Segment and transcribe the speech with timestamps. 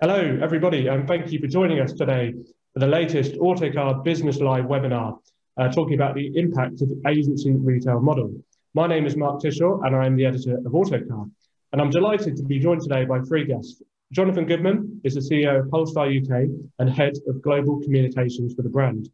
[0.00, 2.32] Hello, everybody, and thank you for joining us today
[2.72, 5.18] for the latest Autocar Business Live webinar,
[5.56, 8.32] uh, talking about the impact of the agency retail model.
[8.74, 11.26] My name is Mark Tisshaw, and I'm the editor of Autocar.
[11.72, 13.82] And I'm delighted to be joined today by three guests.
[14.12, 18.68] Jonathan Goodman is the CEO of Polestar UK and head of global communications for the
[18.68, 19.08] brand.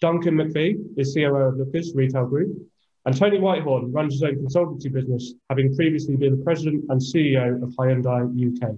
[0.00, 2.56] Duncan McPhee is COO of Lookers Retail Group.
[3.04, 7.60] And Tony Whitehorn runs his own consultancy business, having previously been the president and CEO
[7.64, 8.76] of Hyundai UK.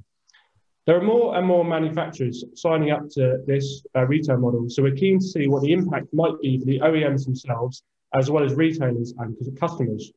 [0.87, 4.97] There are more and more manufacturers signing up to this uh, retail model, so we're
[4.97, 8.55] keen to see what the impact might be for the OEMs themselves, as well as
[8.55, 10.11] retailers and customers.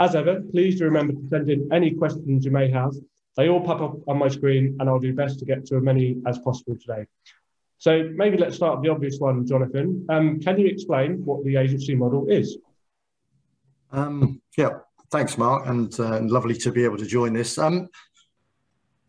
[0.00, 2.92] As ever, please do remember to send in any questions you may have.
[3.36, 5.82] They all pop up on my screen, and I'll do best to get to as
[5.82, 7.06] many as possible today.
[7.76, 10.06] So maybe let's start with the obvious one, Jonathan.
[10.08, 12.56] Um, can you explain what the agency model is?
[13.92, 14.70] Um, yeah,
[15.10, 17.58] thanks, Mark, and uh, lovely to be able to join this.
[17.58, 17.88] Um,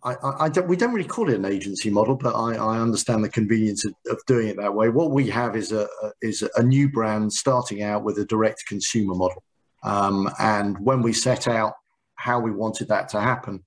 [0.03, 3.23] I, I, don't, we don't really call it an agency model, but I, I understand
[3.23, 4.89] the convenience of, of, doing it that way.
[4.89, 8.65] What we have is a, a, is a new brand starting out with a direct
[8.65, 9.43] consumer model.
[9.83, 11.73] Um, and when we set out
[12.15, 13.63] how we wanted that to happen,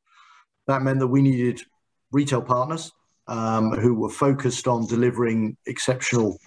[0.67, 1.61] that meant that we needed
[2.13, 2.93] retail partners
[3.29, 6.39] um, who were focused on delivering exceptional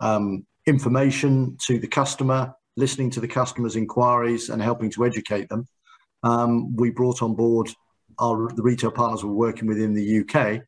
[0.00, 5.66] um, information to the customer, listening to the customer's inquiries, and helping to educate them.
[6.22, 7.70] Um, we brought on board
[8.18, 10.62] our, the retail partners we're working with in the UK,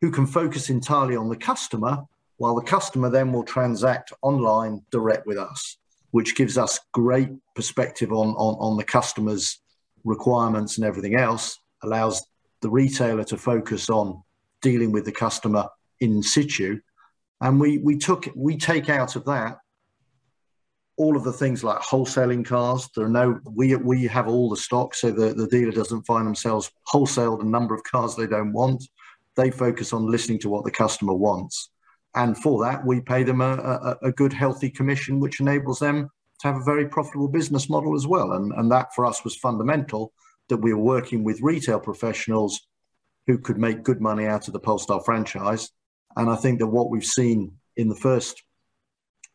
[0.00, 2.04] who can focus entirely on the customer,
[2.38, 5.76] while the customer then will transact online direct with us,
[6.10, 9.60] which gives us great perspective on, on, on the customer's
[10.04, 12.24] requirements and everything else, allows
[12.62, 14.22] the retailer to focus on
[14.62, 15.66] dealing with the customer
[16.00, 16.80] in situ.
[17.40, 19.58] And we, we took we take out of that
[21.00, 22.86] all of the things like wholesaling cars.
[22.94, 26.26] There are no, we, we have all the stock so the, the dealer doesn't find
[26.26, 28.84] themselves wholesaled a number of cars they don't want.
[29.34, 31.70] They focus on listening to what the customer wants.
[32.14, 36.10] And for that, we pay them a, a, a good, healthy commission, which enables them
[36.40, 38.32] to have a very profitable business model as well.
[38.32, 40.12] And, and that for us was fundamental
[40.50, 42.60] that we were working with retail professionals
[43.26, 45.70] who could make good money out of the Polestar franchise.
[46.16, 48.42] And I think that what we've seen in the first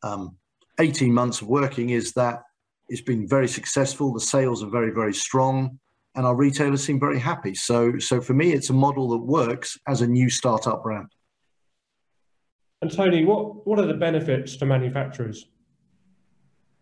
[0.04, 0.38] um,
[0.80, 2.42] 18 months of working is that
[2.90, 4.14] it's been very successful.
[4.14, 5.80] The sales are very, very strong,
[6.16, 7.56] and our retailers seem very happy.
[7.56, 11.08] So, so for me, it's a model that works as a new startup brand.
[12.82, 15.48] And Tony, what what are the benefits to manufacturers?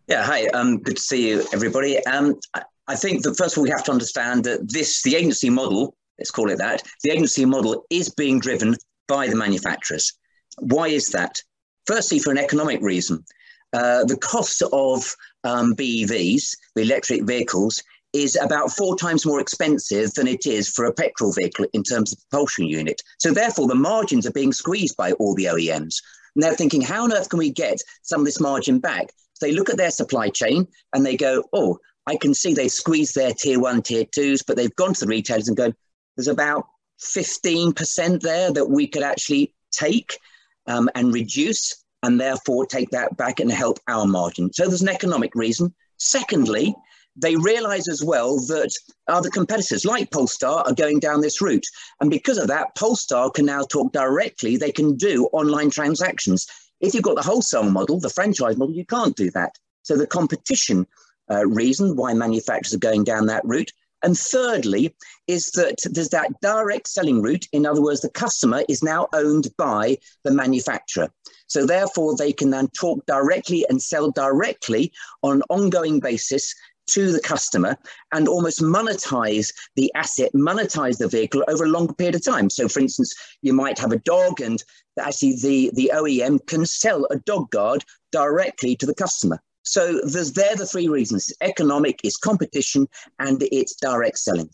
[0.08, 0.48] Yeah, hi.
[0.48, 2.06] Um, good to see you, everybody.
[2.06, 5.16] Um, I, I think that first of all, we have to understand that this, the
[5.16, 8.76] agency model, let's call it that, the agency model is being driven
[9.08, 10.12] by the manufacturers.
[10.60, 11.42] Why is that?
[11.86, 13.24] Firstly, for an economic reason.
[13.74, 17.82] Uh, the cost of um, BEVs, the electric vehicles,
[18.14, 22.14] is about four times more expensive than it is for a petrol vehicle in terms
[22.14, 23.02] of propulsion unit.
[23.18, 25.96] So therefore, the margins are being squeezed by all the OEMs.
[26.36, 29.12] And they're thinking, how on earth can we get some of this margin back?
[29.34, 32.72] So they look at their supply chain and they go, oh, I can see they've
[32.72, 35.76] squeezed their tier one, tier twos, but they've gone to the retailers and gone,
[36.16, 36.68] there's about
[37.02, 40.20] 15% there that we could actually take
[40.68, 44.54] um, and reduce and therefore take that back and help our margin.
[44.54, 45.74] So there's an economic reason.
[45.98, 46.76] Secondly,
[47.16, 48.72] they realize as well that
[49.08, 51.66] other competitors like Polestar are going down this route.
[52.02, 54.58] And because of that, Polestar can now talk directly.
[54.58, 56.48] They can do online transactions.
[56.82, 59.58] If you've got the wholesale model, the franchise model, you can't do that.
[59.84, 60.86] So the competition
[61.32, 63.72] uh, reason why manufacturers are going down that route.
[64.04, 64.96] And thirdly,
[65.28, 67.48] is that there's that direct selling route.
[67.54, 71.10] In other words, the customer is now owned by the manufacturer.
[71.48, 74.92] So therefore, they can then talk directly and sell directly
[75.24, 76.54] on an ongoing basis
[76.88, 77.78] to the customer
[78.12, 82.50] and almost monetize the asset, monetize the vehicle over a longer period of time.
[82.50, 84.62] So, for instance, you might have a dog, and
[85.00, 89.42] actually the, the OEM can sell a dog guard directly to the customer.
[89.64, 92.88] So there's there the three reasons: economic, is competition,
[93.20, 94.50] and it's direct selling.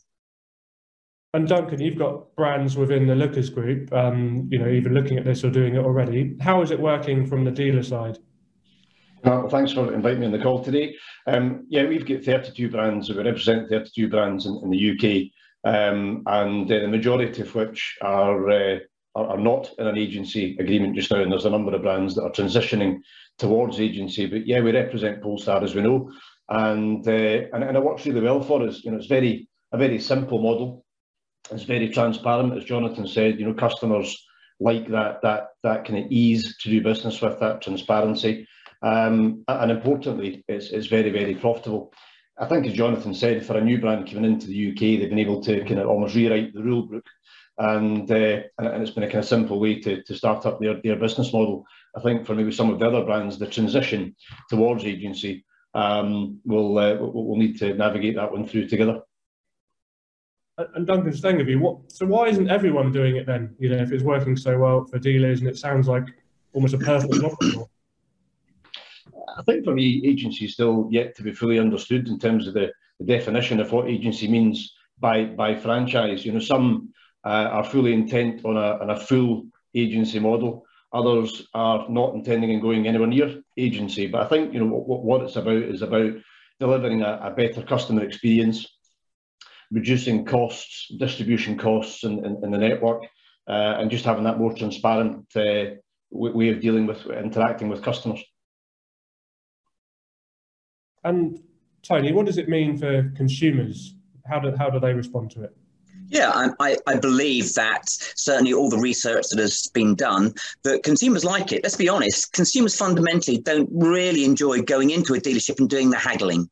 [1.34, 5.26] And Duncan, you've got brands within the Lookers Group, um, you know, even looking at
[5.26, 6.36] this or doing it already.
[6.42, 8.18] How is it working from the dealer side?
[9.24, 10.96] Well, thanks for inviting me on the call today.
[11.28, 13.10] Um, yeah, we've got 32 brands.
[13.10, 17.98] We represent 32 brands in, in the UK, um, and uh, the majority of which
[18.02, 18.80] are, uh,
[19.16, 21.22] are, are not in an agency agreement just now.
[21.22, 23.00] And there's a number of brands that are transitioning
[23.38, 24.26] towards agency.
[24.26, 26.12] But yeah, we represent Polestar as we know,
[26.50, 27.12] and uh,
[27.54, 28.84] and, and it works really well for us.
[28.84, 30.86] You know, it's very a very simple model.
[31.52, 33.40] It's very transparent, as Jonathan said.
[33.40, 34.26] You know, customers
[34.60, 38.48] like that that that kind of ease to do business with, that transparency,
[38.84, 41.94] um, and importantly, it's it's very very profitable.
[42.38, 45.20] I think, as Jonathan said, for a new brand coming into the UK, they've been
[45.20, 47.06] able to kind of almost rewrite the rule book,
[47.60, 50.82] and uh, and, it's been a kind of simple way to, to start up their,
[50.82, 51.66] their business model.
[51.96, 54.16] I think for maybe some of the other brands, the transition
[54.50, 59.02] towards agency um, will uh, we'll need to navigate that one through together.
[60.76, 61.92] And Duncan, staying with you, what?
[61.92, 63.56] So why isn't everyone doing it then?
[63.60, 66.06] You know, if it's working so well for dealers, and it sounds like
[66.54, 67.70] almost a perfect model.
[69.38, 72.54] I think for me, agency is still yet to be fully understood in terms of
[72.54, 76.26] the, the definition of what agency means by by franchise.
[76.26, 76.94] You know, some
[77.28, 80.66] are fully intent on a, on a full agency model.
[80.94, 84.08] Others are not intending on going anywhere near agency.
[84.08, 86.14] But I think you know what, what it's about is about
[86.60, 88.68] delivering a, a better customer experience,
[89.72, 93.04] reducing costs, distribution costs in, in, in the network,
[93.48, 95.76] uh, and just having that more transparent uh,
[96.12, 98.24] way of dealing with interacting with customers.
[101.04, 101.40] And
[101.84, 103.94] Tony, what does it mean for consumers?
[104.28, 105.56] How do, how do they respond to it?
[106.10, 110.34] Yeah, I, I, believe that certainly all the research that has been done,
[110.64, 111.62] that consumers like it.
[111.62, 115.98] Let's be honest, consumers fundamentally don't really enjoy going into a dealership and doing the
[115.98, 116.50] haggling.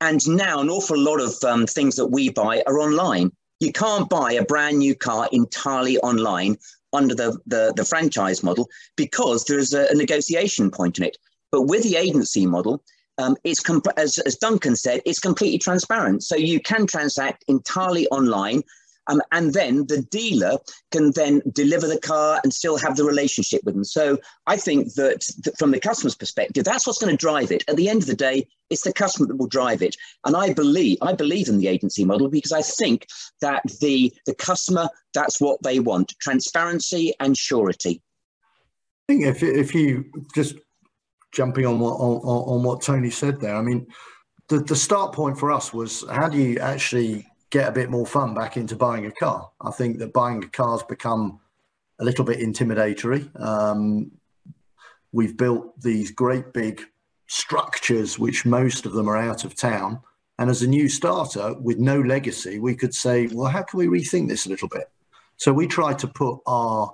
[0.00, 3.30] And now an awful lot of um, things that we buy are online.
[3.60, 6.56] You can't buy a brand new car entirely online
[6.94, 11.18] under the, the, the franchise model because there is a, a negotiation point in it.
[11.52, 12.82] But with the agency model,
[13.18, 13.62] um, it's
[13.96, 16.24] as, as Duncan said, it's completely transparent.
[16.24, 18.62] So you can transact entirely online.
[19.06, 20.58] Um, and then the dealer
[20.90, 23.84] can then deliver the car and still have the relationship with them.
[23.84, 27.64] So I think that th- from the customer's perspective, that's what's going to drive it.
[27.68, 29.96] At the end of the day, it's the customer that will drive it.
[30.24, 33.06] And I believe I believe in the agency model because I think
[33.40, 38.02] that the the customer that's what they want: transparency and surety.
[39.08, 40.56] I think if if you just
[41.34, 43.56] jumping on what on, on what Tony said there.
[43.56, 43.86] I mean,
[44.48, 48.04] the the start point for us was how do you actually get a bit more
[48.04, 49.48] fun back into buying a car?
[49.60, 51.38] I think that buying a car's become
[52.00, 53.30] a little bit intimidatory.
[53.40, 54.10] Um,
[55.12, 56.82] we've built these great big
[57.28, 60.00] structures, which most of them are out of town.
[60.36, 63.86] And as a new starter with no legacy, we could say, well, how can we
[63.86, 64.90] rethink this a little bit?
[65.36, 66.92] So we tried to put our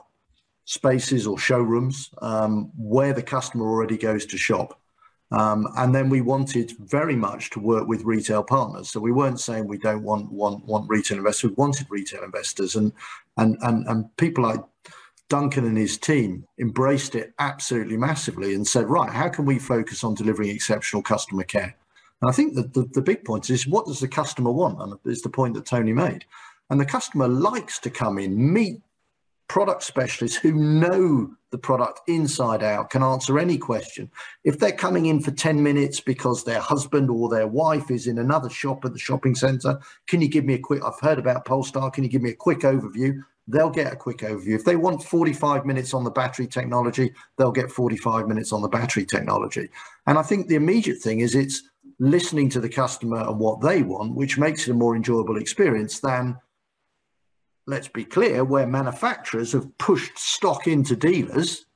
[0.66, 4.78] spaces or showrooms um, where the customer already goes to shop.
[5.32, 8.90] Um, and then we wanted very much to work with retail partners.
[8.90, 11.50] So we weren't saying we don't want want want retail investors.
[11.50, 12.92] We wanted retail investors, and
[13.36, 14.60] and and and people like
[15.28, 20.02] Duncan and his team embraced it absolutely massively and said, right, how can we focus
[20.02, 21.76] on delivering exceptional customer care?
[22.20, 24.82] And I think that the, the big point is what does the customer want?
[24.82, 26.24] And it's the point that Tony made.
[26.68, 28.82] And the customer likes to come in, meet
[29.50, 34.08] product specialists who know the product inside out can answer any question.
[34.44, 38.18] If they're coming in for 10 minutes because their husband or their wife is in
[38.18, 41.46] another shop at the shopping center, can you give me a quick, I've heard about
[41.46, 43.18] Polestar, can you give me a quick overview?
[43.48, 44.54] They'll get a quick overview.
[44.54, 48.68] If they want 45 minutes on the battery technology, they'll get 45 minutes on the
[48.68, 49.68] battery technology.
[50.06, 51.64] And I think the immediate thing is it's
[51.98, 55.98] listening to the customer and what they want, which makes it a more enjoyable experience
[55.98, 56.38] than
[57.70, 61.66] let's be clear, where manufacturers have pushed stock into dealers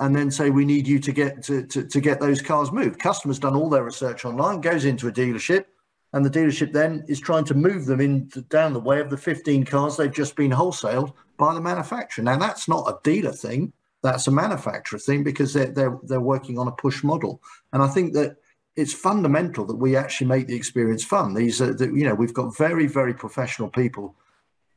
[0.00, 2.98] and then say we need you to get to, to, to get those cars moved.
[2.98, 5.64] Customers done all their research online, goes into a dealership,
[6.12, 9.16] and the dealership then is trying to move them in down the way of the
[9.16, 12.24] 15 cars they've just been wholesaled by the manufacturer.
[12.24, 16.58] Now that's not a dealer thing, that's a manufacturer thing because they're they're they're working
[16.58, 17.42] on a push model.
[17.72, 18.36] And I think that
[18.76, 21.32] it's fundamental that we actually make the experience fun.
[21.32, 24.14] These are, the, you know, we've got very, very professional people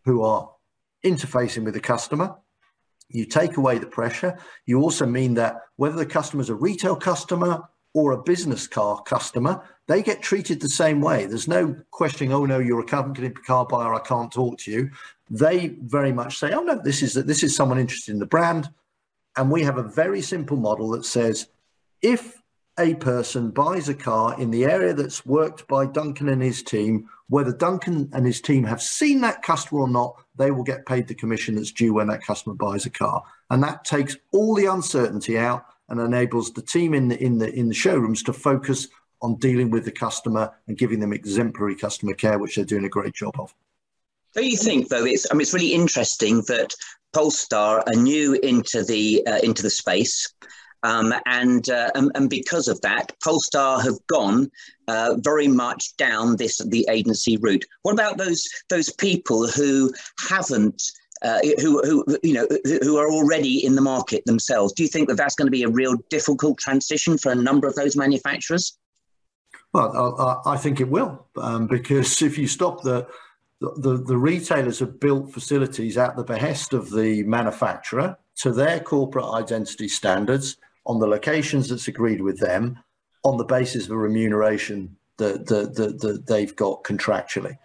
[0.06, 0.50] who are
[1.04, 2.36] interfacing with the customer.
[3.10, 4.38] You take away the pressure.
[4.66, 7.64] You also mean that whether the customer is a retail customer
[7.94, 11.26] or a business car customer, they get treated the same way.
[11.26, 14.92] There's no questioning, oh no, you're a company car buyer, I can't talk to you.
[15.32, 18.70] They very much say, oh no, this is this is someone interested in the brand.
[19.36, 21.48] And we have a very simple model that says
[22.02, 22.40] if
[22.80, 27.10] a person buys a car in the area that's worked by Duncan and his team,
[27.28, 31.08] whether Duncan and his team have seen that customer or not, they will get paid
[31.08, 33.22] the commission that's due when that customer buys a car.
[33.52, 37.54] And that takes all the uncertainty out and enables the team in the in the
[37.54, 38.88] in the showrooms to focus
[39.22, 42.90] on dealing with the customer and giving them exemplary customer care, which they're doing a
[42.90, 43.54] great job of.
[44.34, 46.74] Don't you think, though, it's I mean, it's really interesting that
[47.14, 50.34] Polestar are new into the uh, into the space.
[50.84, 54.50] Um, and, uh, and, and because of that, Polestar have gone
[54.88, 57.66] uh, very much down this the agency route.
[57.84, 59.92] What about those those people who
[60.30, 60.82] haven't?
[61.22, 64.72] Uh, who, who you know who are already in the market themselves?
[64.72, 67.68] Do you think that that's going to be a real difficult transition for a number
[67.68, 68.78] of those manufacturers?
[69.74, 73.06] Well, I, I think it will, um, because if you stop the,
[73.60, 79.26] the, the retailers have built facilities at the behest of the manufacturer to their corporate
[79.26, 82.80] identity standards on the locations that's agreed with them
[83.24, 87.58] on the basis of a remuneration that, that, that, that they've got contractually.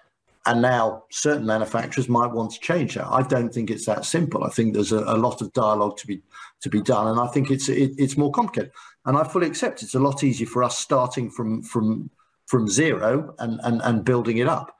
[0.46, 3.06] And now certain manufacturers might want to change that.
[3.06, 4.44] I don't think it's that simple.
[4.44, 6.20] I think there's a, a lot of dialogue to be
[6.60, 8.70] to be done, and I think it's it, it's more complicated.
[9.06, 12.10] And I fully accept it's a lot easier for us starting from from
[12.44, 14.76] from zero and and, and building it up.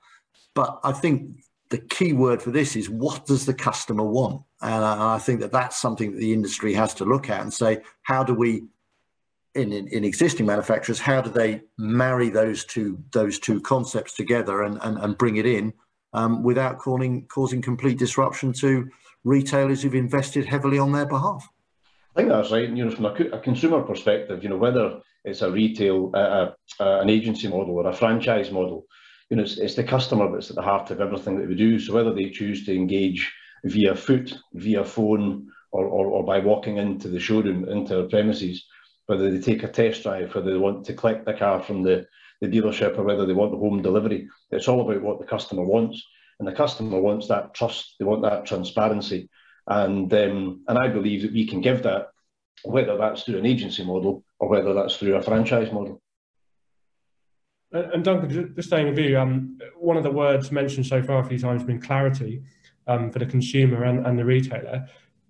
[0.53, 4.85] But I think the key word for this is what does the customer want, and
[4.85, 8.23] I, think that that's something that the industry has to look at and say how
[8.23, 8.63] do we
[9.53, 14.63] in, in, in, existing manufacturers, how do they marry those two those two concepts together
[14.63, 15.73] and, and, and bring it in
[16.13, 18.89] um, without causing causing complete disruption to
[19.23, 21.47] retailers who've invested heavily on their behalf?
[22.15, 22.69] I think that's right.
[22.69, 26.53] You know, from a, a consumer perspective, you know, whether it's a retail, uh, uh,
[26.79, 28.85] uh, an agency model or a franchise model,
[29.29, 31.79] you know, it's, it's the customer that's at the heart of everything that we do.
[31.79, 33.33] So whether they choose to engage
[33.65, 38.65] via foot, via phone, or, or, or by walking into the showroom, into our premises,
[39.07, 42.05] whether they take a test drive, whether they want to collect the car from the,
[42.41, 44.29] the dealership or whether they want the home delivery.
[44.51, 46.01] It's all about what the customer wants.
[46.39, 49.29] And the customer wants that trust, they want that transparency.
[49.67, 52.09] And, um, and I believe that we can give that,
[52.63, 56.01] whether that's through an agency model or whether that's through a franchise model.
[57.71, 61.25] And Duncan, just staying with you, um, one of the words mentioned so far a
[61.25, 62.43] few times has been clarity
[62.87, 64.87] um, for the consumer and, and the retailer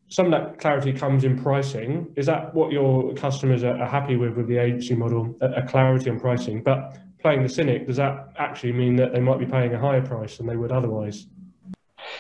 [0.08, 2.08] some of that clarity comes in pricing.
[2.16, 5.68] Is that what your customers are, are happy with with the agency model, a, a,
[5.68, 6.62] clarity on pricing?
[6.62, 10.06] But playing the cynic, does that actually mean that they might be paying a higher
[10.06, 11.28] price than they would otherwise?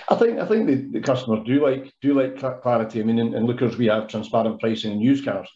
[0.10, 3.00] I think I think the, the customers do like do like clarity.
[3.00, 5.48] I mean, in, in Lookers we have transparent pricing in used cars,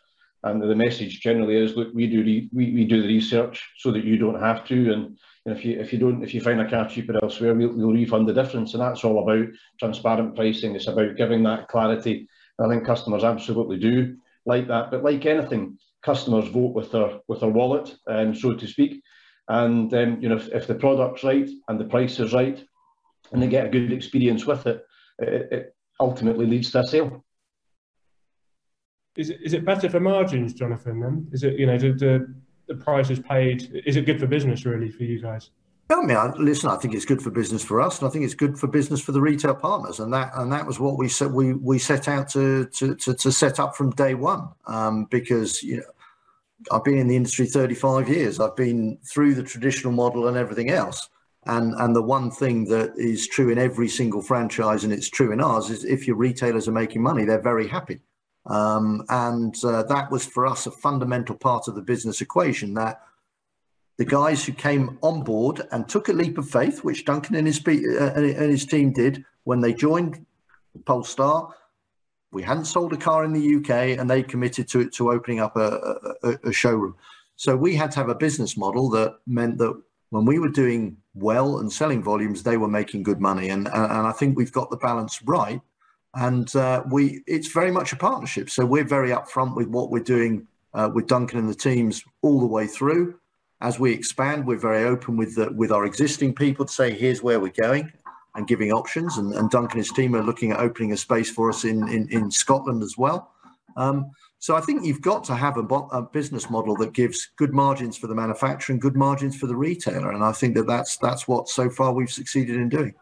[0.44, 3.92] and the message generally is, look, we do re, we, we do the research so
[3.92, 5.18] that you don't have to, and
[5.50, 7.92] and if you if you don't if you find a car cheaper elsewhere, we'll, we'll
[7.92, 8.74] refund the difference.
[8.74, 9.48] And that's all about
[9.80, 10.76] transparent pricing.
[10.76, 12.28] It's about giving that clarity.
[12.58, 14.16] And I think customers absolutely do
[14.46, 14.92] like that.
[14.92, 19.02] But like anything, customers vote with their with their wallet, um, so to speak.
[19.48, 22.64] And um, you know, if, if the product's right and the price is right,
[23.32, 24.86] and they get a good experience with it,
[25.18, 27.26] it, it ultimately leads to a sale.
[29.18, 31.00] Is it, is it better for margins, Jonathan?
[31.00, 32.36] Then is it you know the, the
[32.70, 33.84] the price is paid?
[33.86, 35.50] Is it good for business really for you guys?
[35.92, 36.70] I mean, I, listen.
[36.70, 39.02] I think it's good for business for us, and I think it's good for business
[39.02, 42.08] for the retail partners, and that and that was what we set we we set
[42.08, 44.50] out to to to, to set up from day one.
[44.68, 45.84] Um, because you know,
[46.72, 48.40] I've been in the industry 35 years.
[48.40, 51.10] I've been through the traditional model and everything else.
[51.48, 55.32] And and the one thing that is true in every single franchise, and it's true
[55.32, 58.00] in ours, is if your retailers are making money, they're very happy.
[58.46, 63.02] Um, and uh, that was for us a fundamental part of the business equation that
[63.98, 67.46] the guys who came on board and took a leap of faith, which Duncan and
[67.46, 70.26] his, uh, and his team did when they joined
[70.86, 71.54] Polestar,
[72.32, 75.58] we hadn't sold a car in the UK and they committed to to opening up
[75.58, 76.96] a, a, a showroom.
[77.36, 79.82] So we had to have a business model that meant that
[80.12, 83.50] when we were doing well and selling volumes, they were making good money.
[83.50, 85.62] And, and I think we've got the balance right
[86.16, 88.50] and uh, we it's very much a partnership.
[88.50, 92.40] So we're very upfront with what we're doing uh, with Duncan and the teams all
[92.40, 93.20] the way through.
[93.62, 97.22] As we expand, we're very open with the, with our existing people to say, here's
[97.22, 97.92] where we're going
[98.36, 99.18] and giving options.
[99.18, 101.88] And, and Duncan and his team are looking at opening a space for us in,
[101.90, 103.32] in, in Scotland as well.
[103.76, 107.54] Um, so I think you've got to have a, a, business model that gives good
[107.54, 110.12] margins for the manufacturer and good margins for the retailer.
[110.12, 112.94] And I think that that's, that's what so far we've succeeded in doing.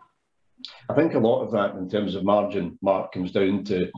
[0.89, 3.91] I think a lot of that in terms of margin, Mark, comes down to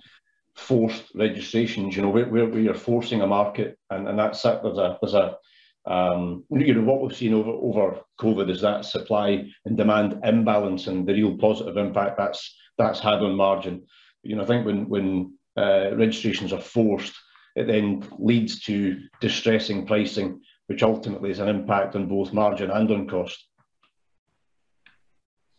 [0.55, 1.96] forced registrations.
[1.96, 4.62] You know, where, where we are forcing a market, and, and that's it.
[4.63, 5.38] There's a there's a
[5.86, 10.88] um, you know what we've seen over over COVID is that supply and demand imbalance
[10.88, 13.84] and the real positive impact that's that's had on margin.
[14.24, 17.13] You know, I think when when uh, registrations are forced,
[17.55, 22.91] it then leads to distressing pricing, which ultimately is an impact on both margin and
[22.91, 23.49] on cost.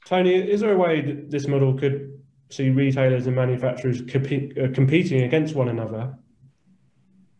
[0.07, 4.69] Tony, is there a way that this model could see retailers and manufacturers compete, uh,
[4.73, 6.15] competing against one another?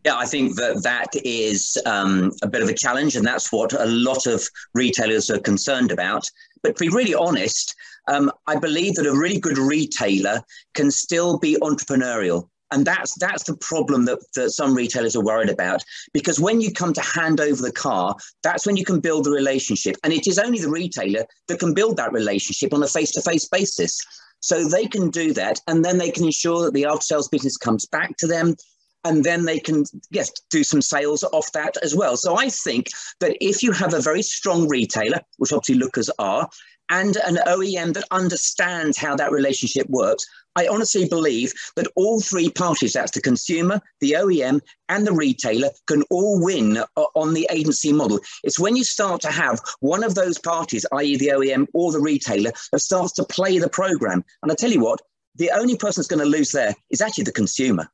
[0.03, 3.73] Yeah, I think that that is um, a bit of a challenge, and that's what
[3.73, 6.27] a lot of retailers are concerned about.
[6.63, 7.75] But to be really honest,
[8.07, 10.41] um, I believe that a really good retailer
[10.73, 12.49] can still be entrepreneurial.
[12.71, 15.83] And that's that's the problem that, that some retailers are worried about.
[16.13, 19.31] Because when you come to hand over the car, that's when you can build the
[19.31, 19.95] relationship.
[20.03, 23.99] And it is only the retailer that can build that relationship on a face-to-face basis.
[24.39, 27.85] So they can do that, and then they can ensure that the after-sales business comes
[27.85, 28.55] back to them.
[29.03, 32.17] and then they can yes do some sales off that as well.
[32.17, 32.87] So I think
[33.19, 36.49] that if you have a very strong retailer, which obviously Lookers are,
[36.91, 40.25] and an OEM that understands how that relationship works,
[40.57, 45.69] I honestly believe that all three parties, that's the consumer, the OEM, and the retailer,
[45.87, 48.19] can all win uh, on the agency model.
[48.43, 52.01] It's when you start to have one of those parties, i.e., the OEM or the
[52.01, 54.25] retailer, that starts to play the program.
[54.43, 54.99] And I tell you what,
[55.35, 57.89] the only person that's going to lose there is actually the consumer.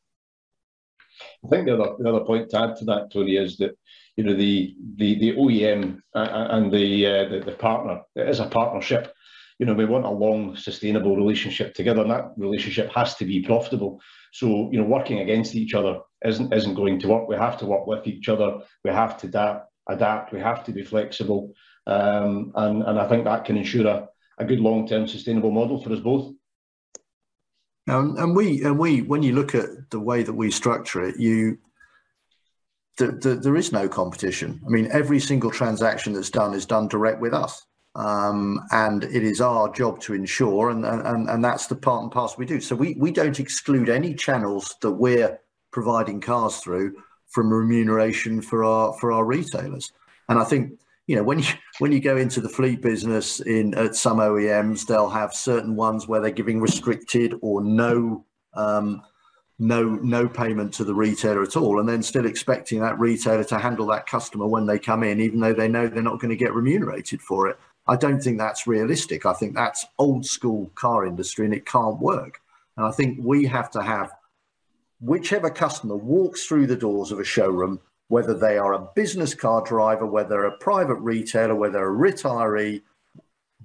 [1.46, 3.78] I think the other, the other point to add to that, Tony, is that
[4.18, 8.02] you know the the, the OEM and the, uh, the the partner.
[8.16, 9.14] It is a partnership.
[9.60, 13.44] You know, we want a long, sustainable relationship together, and that relationship has to be
[13.44, 14.00] profitable.
[14.32, 17.28] So, you know, working against each other isn't isn't going to work.
[17.28, 18.60] We have to work with each other.
[18.84, 19.72] We have to adapt.
[19.90, 20.34] Adapt.
[20.34, 21.54] We have to be flexible,
[21.86, 24.08] um, and and I think that can ensure a,
[24.38, 26.34] a good long-term sustainable model for us both.
[27.88, 31.18] Um, and we and we when you look at the way that we structure it,
[31.18, 31.60] you
[32.98, 34.60] the, the, there is no competition.
[34.66, 37.66] I mean, every single transaction that's done is done direct with us.
[37.96, 42.12] Um, and it is our job to ensure, and, and, and that's the part and
[42.12, 42.62] parcel we do.
[42.62, 45.40] So we, we don't exclude any channels that we're
[45.72, 46.96] providing cars through
[47.28, 49.92] from remuneration for our for our retailers.
[50.30, 51.46] And I think you know when you
[51.80, 56.08] when you go into the fleet business in at some OEMs, they'll have certain ones
[56.08, 59.02] where they're giving restricted or no um,
[59.60, 63.58] no no payment to the retailer at all and then still expecting that retailer to
[63.58, 66.36] handle that customer when they come in even though they know they're not going to
[66.36, 67.58] get remunerated for it.
[67.88, 69.26] I don't think that's realistic.
[69.26, 72.42] I think that's old school car industry and it can't work.
[72.76, 74.12] And i think we have to have
[75.00, 79.64] whichever customer walks through the doors of a showroom whether they are a business car
[79.64, 82.82] driver whether a private retailer whether a retiree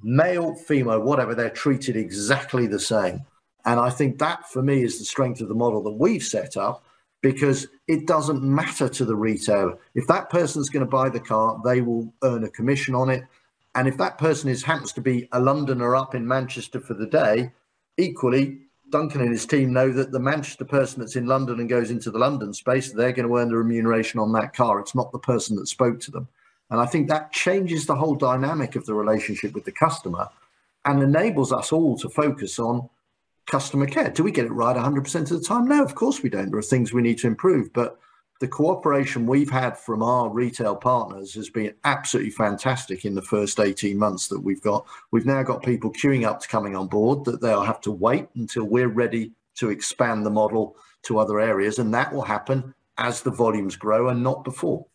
[0.02, 3.25] male female whatever they're treated exactly the same
[3.64, 6.57] and I think that for me is the strength of the model that we've set
[6.57, 6.85] up
[7.23, 9.78] because it doesn't matter to the retailer.
[9.95, 13.23] If that person's going to buy the car, they will earn a commission on it.
[13.75, 17.07] And if that person is happens to be a Londoner up in Manchester for the
[17.07, 17.52] day,
[17.97, 18.59] equally,
[18.90, 22.11] Duncan and his team know that the Manchester person that's in London and goes into
[22.11, 24.81] the London space, they're going to earn the remuneration on that car.
[24.81, 26.29] It's not the person that spoke to them.
[26.70, 30.29] And I think that changes the whole dynamic of the relationship with the customer
[30.85, 32.88] and enables us all to focus on
[33.46, 34.11] customer care.
[34.11, 35.66] Do we get it right 100% of the time?
[35.66, 36.50] No, of course we don't.
[36.50, 37.98] There are things we need to improve, but
[38.40, 43.61] the cooperation we've had from our retail partners has been absolutely fantastic in the first
[43.61, 44.85] 18 months that we've got.
[45.12, 48.26] We've now got people queuing up to coming on board that they'll have to wait
[48.35, 51.78] until we're ready to expand the model to other areas.
[51.78, 54.87] And that will happen as the volumes grow and not before.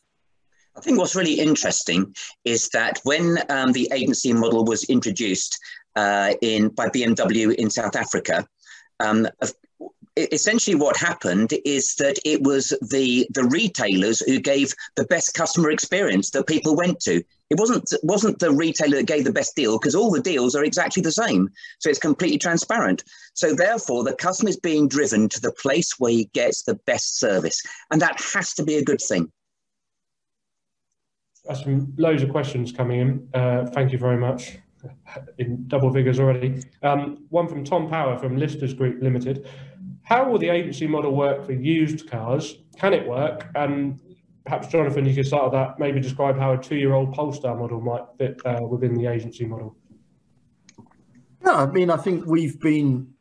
[0.75, 2.13] I think what's really interesting
[2.45, 5.59] is that when um, the agency model was introduced
[5.97, 8.47] uh, in by BMW in South Africa,
[8.99, 9.27] um,
[10.17, 15.71] essentially what happened is that it was the the retailers who gave the best customer
[15.71, 17.23] experience that people went to.
[17.49, 20.63] It wasn't wasn't the retailer that gave the best deal because all the deals are
[20.63, 21.49] exactly the same.
[21.79, 23.03] So it's completely transparent.
[23.33, 27.19] So therefore, the customer is being driven to the place where he gets the best
[27.19, 29.31] service, and that has to be a good thing.
[31.45, 33.29] That's some loads of questions coming in.
[33.33, 34.57] Uh, thank you very much.
[35.37, 36.63] In double figures already.
[36.83, 39.47] Um, one from Tom Power from Listers Group Limited.
[40.03, 42.59] How will the agency model work for used cars?
[42.77, 43.49] Can it work?
[43.55, 43.99] And
[44.45, 45.79] perhaps, Jonathan, you could start with that.
[45.79, 49.75] Maybe describe how a two-year-old Polestar model might fit uh, within the agency model.
[51.43, 53.13] No, I mean, I think we've been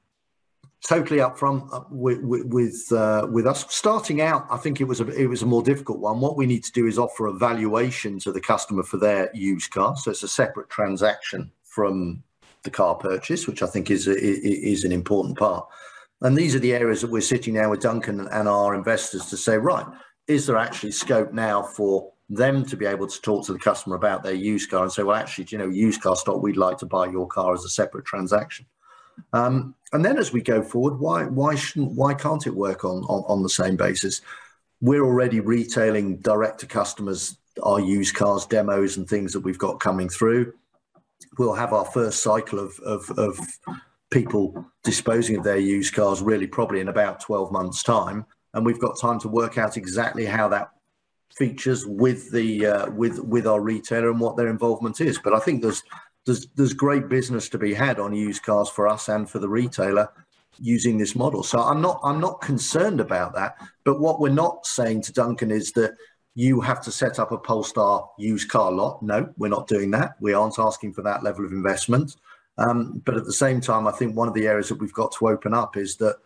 [0.87, 4.47] totally upfront uh, with with uh, with us starting out.
[4.49, 6.21] I think it was a it was a more difficult one.
[6.21, 9.73] What we need to do is offer a valuation to the customer for their used
[9.73, 12.23] car, so it's a separate transaction from
[12.63, 15.69] the car purchase, which I think is a, is an important part.
[16.23, 19.37] And these are the areas that we're sitting now with Duncan and our investors to
[19.37, 19.85] say, right,
[20.27, 23.95] is there actually scope now for them to be able to talk to the customer
[23.95, 26.79] about their used car and say, well, actually, you know, used car stock, we'd like
[26.79, 28.65] to buy your car as a separate transaction.
[29.35, 33.05] Um, and then as we go forward, why why shouldn't why can't it work on,
[33.05, 34.23] on, on the same basis?
[34.81, 39.81] We're already retailing direct to customers our used cars demos and things that we've got
[39.81, 40.55] coming through.
[41.39, 43.39] We'll have our first cycle of, of, of
[44.11, 48.25] people disposing of their used cars really probably in about 12 months time
[48.55, 50.71] and we've got time to work out exactly how that
[51.35, 55.41] features with the uh, with with our retailer and what their involvement is but i
[55.41, 55.83] think there's
[56.25, 59.49] there's there's great business to be had on used cars for us and for the
[59.49, 60.09] retailer
[60.59, 61.43] using this model.
[61.43, 63.57] So I'm not I'm not concerned about that.
[63.85, 65.95] But what we're not saying to Duncan is that
[66.37, 69.03] you have to set up a Polestar used car lot.
[69.03, 70.17] No, we're not doing that.
[70.21, 72.17] We aren't asking for that level of investment.
[72.59, 75.13] Um, but at the same time, I think one of the areas that we've got
[75.13, 76.17] to open up is that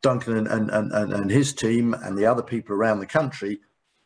[0.00, 3.58] Duncan and, and, and, and his team and the other people around the country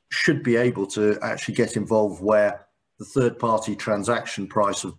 [0.08, 2.66] should be able to actually get involved where
[2.98, 4.96] the third party transaction price of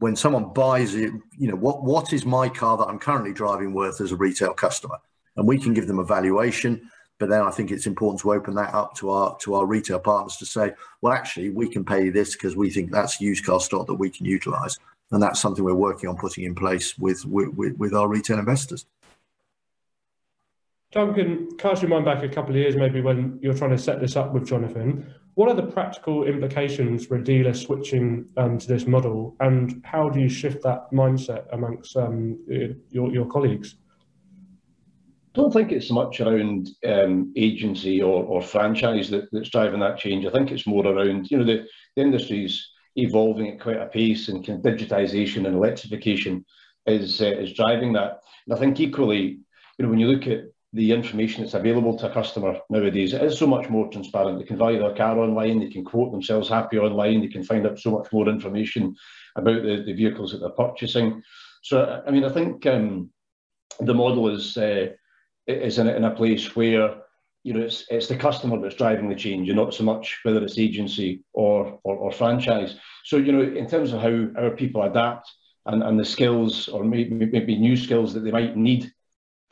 [0.00, 3.72] when someone buys it, you know, what, what is my car that I'm currently driving
[3.72, 4.98] worth as a retail customer?
[5.36, 6.90] And we can give them a valuation.
[7.20, 10.00] But then I think it's important to open that up to our to our retail
[10.00, 13.60] partners to say, well, actually, we can pay this because we think that's used car
[13.60, 14.78] stock that we can utilise,
[15.12, 18.86] and that's something we're working on putting in place with with, with our retail investors.
[20.92, 24.00] Duncan, cast your mind back a couple of years, maybe when you're trying to set
[24.00, 25.14] this up with Jonathan.
[25.34, 30.08] What are the practical implications for a dealer switching um, to this model, and how
[30.08, 32.38] do you shift that mindset amongst um,
[32.90, 33.76] your, your colleagues?
[35.32, 39.98] Don't think it's so much around um, agency or, or franchise that, that's driving that
[39.98, 40.26] change.
[40.26, 44.28] I think it's more around, you know, the, the industry's evolving at quite a pace
[44.28, 46.44] and kind of digitisation and electrification
[46.86, 48.20] is, uh, is driving that.
[48.46, 49.38] And I think equally,
[49.78, 53.12] you know, when you look at the information that's available to a customer nowadays.
[53.12, 54.38] It is so much more transparent.
[54.38, 57.66] They can buy their car online, they can quote themselves happy online, they can find
[57.66, 58.94] out so much more information
[59.34, 61.22] about the, the vehicles that they're purchasing.
[61.62, 63.10] So, I mean, I think um,
[63.80, 64.90] the model is uh,
[65.46, 66.96] is in, in a place where
[67.42, 70.42] you know it's it's the customer that's driving the change, and not so much whether
[70.42, 72.76] it's agency or, or, or franchise.
[73.04, 75.30] So, you know, in terms of how our people adapt
[75.66, 78.92] and, and the skills or maybe, maybe new skills that they might need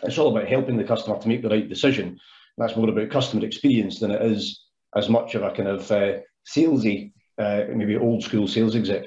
[0.03, 2.19] it's all about helping the customer to make the right decision.
[2.57, 6.19] That's more about customer experience than it is as much of a kind of uh,
[6.47, 9.07] salesy, uh, maybe old school sales exec.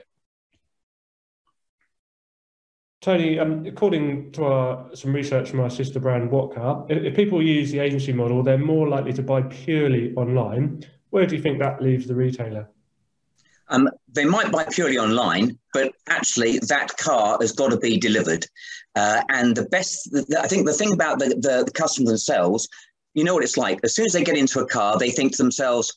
[3.01, 7.15] Tony, um, according to our, some research from our sister brand What Car, if, if
[7.15, 10.85] people use the agency model, they're more likely to buy purely online.
[11.09, 12.69] Where do you think that leaves the retailer?
[13.69, 18.45] Um, they might buy purely online, but actually that car has got to be delivered.
[18.95, 22.67] Uh, and the best, I think the thing about the, the, the customers themselves,
[23.15, 23.79] you know what it's like.
[23.83, 25.91] As soon as they get into a car, they think to themselves,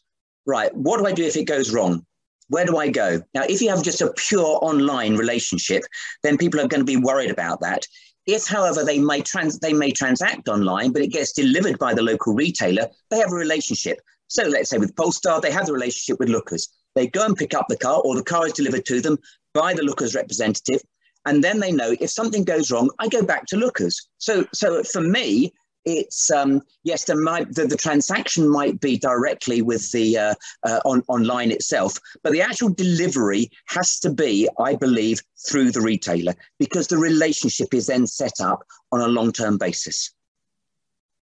[0.47, 2.07] right, what do I do if it goes wrong?
[2.49, 3.23] Where do I go?
[3.35, 5.83] Now, if you have just a pure online relationship,
[6.23, 7.87] then people are going to be worried about that.
[8.27, 12.03] If, however, they may trans they may transact online, but it gets delivered by the
[12.03, 14.01] local retailer, they have a relationship.
[14.29, 16.69] So let's say with Polestar, they have the relationship with Lookers.
[16.95, 19.19] They go and pick up the car, or the car is delivered to them
[19.53, 20.83] by the Lookers representative,
[21.27, 24.09] and then they know if something goes wrong, I go back to Lookers.
[24.19, 25.53] So, so for me,
[25.85, 30.81] it's um, yes, there might the, the, transaction might be directly with the uh, uh,
[30.85, 36.35] on online itself, but the actual delivery has to be, I believe, through the retailer
[36.59, 40.13] because the relationship is then set up on a long term basis.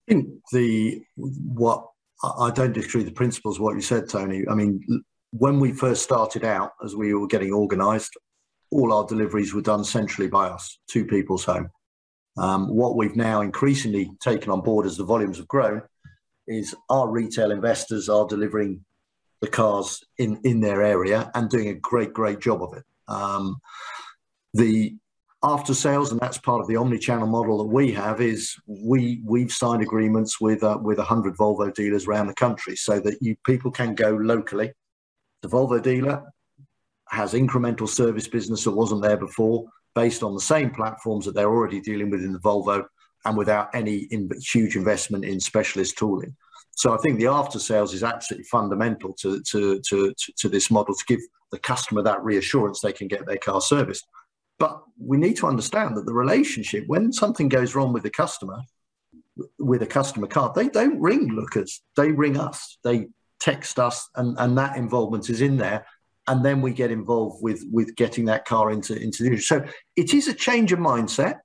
[0.07, 1.87] The what
[2.23, 4.43] I don't disagree with the principles what you said, Tony.
[4.49, 4.81] I mean,
[5.31, 8.17] when we first started out, as we were getting organised,
[8.71, 11.69] all our deliveries were done centrally by us, two people's home.
[12.37, 15.81] Um, what we've now increasingly taken on board as the volumes have grown
[16.47, 18.85] is our retail investors are delivering
[19.41, 22.83] the cars in, in their area and doing a great, great job of it.
[23.07, 23.57] Um,
[24.53, 24.95] the
[25.43, 29.51] after sales, and that's part of the omni-channel model that we have, is we we've
[29.51, 33.69] signed agreements with uh, with hundred Volvo dealers around the country, so that you people
[33.69, 34.73] can go locally
[35.41, 36.23] the Volvo dealer
[37.09, 39.65] has incremental service business that wasn't there before,
[39.97, 42.85] based on the same platforms that they're already dealing with in the Volvo
[43.25, 46.35] and without any in, huge investment in specialist tooling.
[46.75, 50.93] So I think the after sales is absolutely fundamental to, to, to, to, this model
[50.93, 51.19] to give
[51.51, 54.05] the customer that reassurance they can get their car serviced.
[54.59, 58.59] But we need to understand that the relationship, when something goes wrong with the customer,
[59.57, 62.77] with a customer car, they don't ring Lookers, they ring us.
[62.83, 63.07] They
[63.39, 65.87] text us, and, and that involvement is in there.
[66.27, 69.37] And then we get involved with with getting that car into into the.
[69.37, 69.63] So
[69.95, 71.39] it is a change of mindset,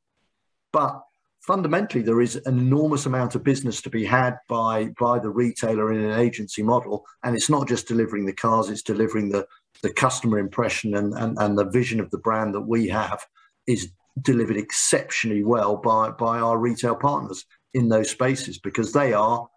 [0.72, 1.00] but
[1.40, 5.92] fundamentally there is an enormous amount of business to be had by by the retailer
[5.92, 9.44] in an agency model and it's not just delivering the cars it's delivering the
[9.82, 13.26] the customer impression and and, and the vision of the brand that we have
[13.66, 13.90] is
[14.20, 19.48] delivered exceptionally well by by our retail partners in those spaces because they are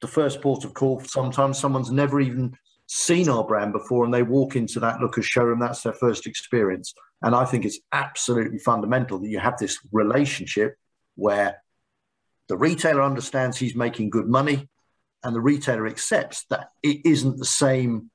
[0.00, 1.00] the first port of call.
[1.00, 2.54] Sometimes someone's never even
[2.86, 5.58] seen our brand before and they walk into that Lookers showroom.
[5.58, 6.94] That's their first experience.
[7.22, 10.76] And I think it's absolutely fundamental that you have this relationship
[11.16, 11.62] where
[12.48, 14.68] the retailer understands he's making good money
[15.22, 18.10] and the retailer accepts that it isn't the same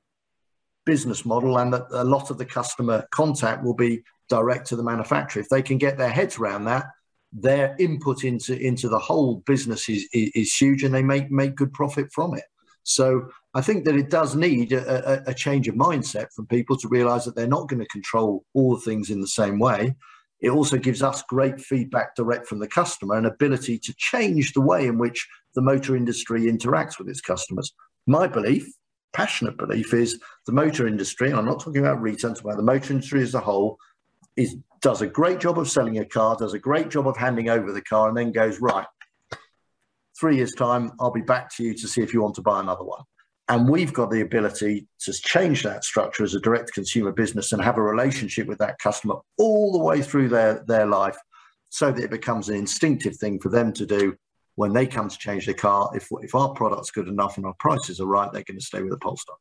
[0.86, 4.84] business model and that a lot of the customer contact will be direct to the
[4.84, 5.42] manufacturer.
[5.42, 6.86] If they can get their heads around that,
[7.32, 11.54] their input into into the whole business is, is, is huge and they make make
[11.54, 12.42] good profit from it
[12.82, 16.76] so i think that it does need a, a, a change of mindset from people
[16.76, 19.94] to realize that they're not going to control all the things in the same way
[20.40, 24.60] it also gives us great feedback direct from the customer and ability to change the
[24.60, 27.72] way in which the motor industry interacts with its customers.
[28.06, 28.66] My belief,
[29.12, 32.94] passionate belief, is the motor industry, and I'm not talking about retail, about the motor
[32.94, 33.76] industry as a whole,
[34.36, 37.50] is does a great job of selling a car, does a great job of handing
[37.50, 38.86] over the car, and then goes, right,
[40.18, 42.60] three years' time, I'll be back to you to see if you want to buy
[42.60, 43.02] another one.
[43.50, 47.60] And we've got the ability to change that structure as a direct consumer business and
[47.60, 51.16] have a relationship with that customer all the way through their, their life
[51.68, 54.14] so that it becomes an instinctive thing for them to do
[54.54, 55.90] when they come to change their car.
[55.96, 58.82] If, if our product's good enough and our prices are right, they're going to stay
[58.82, 59.34] with the Polestar.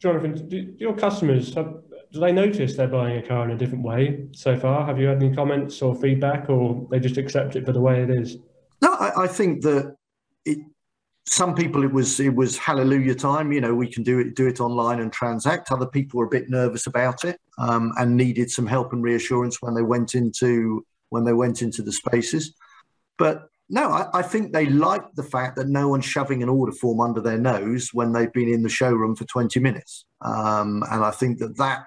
[0.00, 1.74] Jonathan, do your customers, have,
[2.12, 4.86] do they notice they're buying a car in a different way so far?
[4.86, 8.04] Have you had any comments or feedback or they just accept it for the way
[8.04, 8.36] it is?
[8.80, 9.96] No, I, I think that
[11.26, 14.46] some people it was it was hallelujah time you know we can do it do
[14.46, 15.70] it online and transact.
[15.70, 19.60] Other people were a bit nervous about it um, and needed some help and reassurance
[19.60, 22.54] when they went into when they went into the spaces.
[23.18, 26.72] But no I, I think they like the fact that no one's shoving an order
[26.72, 30.06] form under their nose when they've been in the showroom for 20 minutes.
[30.22, 31.84] Um, and i think that that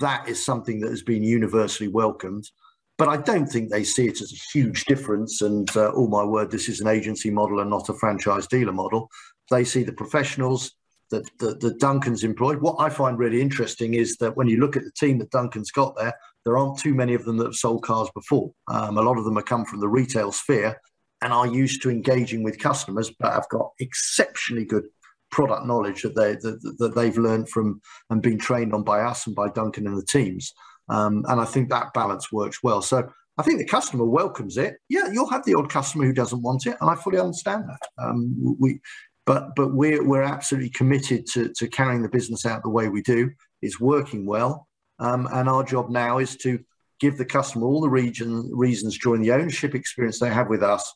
[0.00, 2.50] that is something that has been universally welcomed
[2.96, 5.42] but I don't think they see it as a huge difference.
[5.42, 8.72] And uh, oh my word, this is an agency model and not a franchise dealer
[8.72, 9.08] model.
[9.50, 10.72] They see the professionals
[11.10, 12.60] that, that Duncan's employed.
[12.60, 15.70] What I find really interesting is that when you look at the team that Duncan's
[15.70, 18.52] got there, there aren't too many of them that have sold cars before.
[18.68, 20.80] Um, a lot of them have come from the retail sphere
[21.22, 24.84] and are used to engaging with customers, but have got exceptionally good
[25.30, 27.80] product knowledge that they that, that they've learned from
[28.10, 30.52] and been trained on by us and by Duncan and the teams.
[30.88, 32.82] Um, and I think that balance works well.
[32.82, 34.76] So I think the customer welcomes it.
[34.88, 37.88] Yeah, you'll have the odd customer who doesn't want it, and I fully understand that.
[38.02, 38.80] Um, we,
[39.26, 43.02] but but we're we're absolutely committed to to carrying the business out the way we
[43.02, 43.30] do.
[43.62, 44.68] It's working well,
[44.98, 46.60] um, and our job now is to
[47.00, 50.94] give the customer all the region reasons during the ownership experience they have with us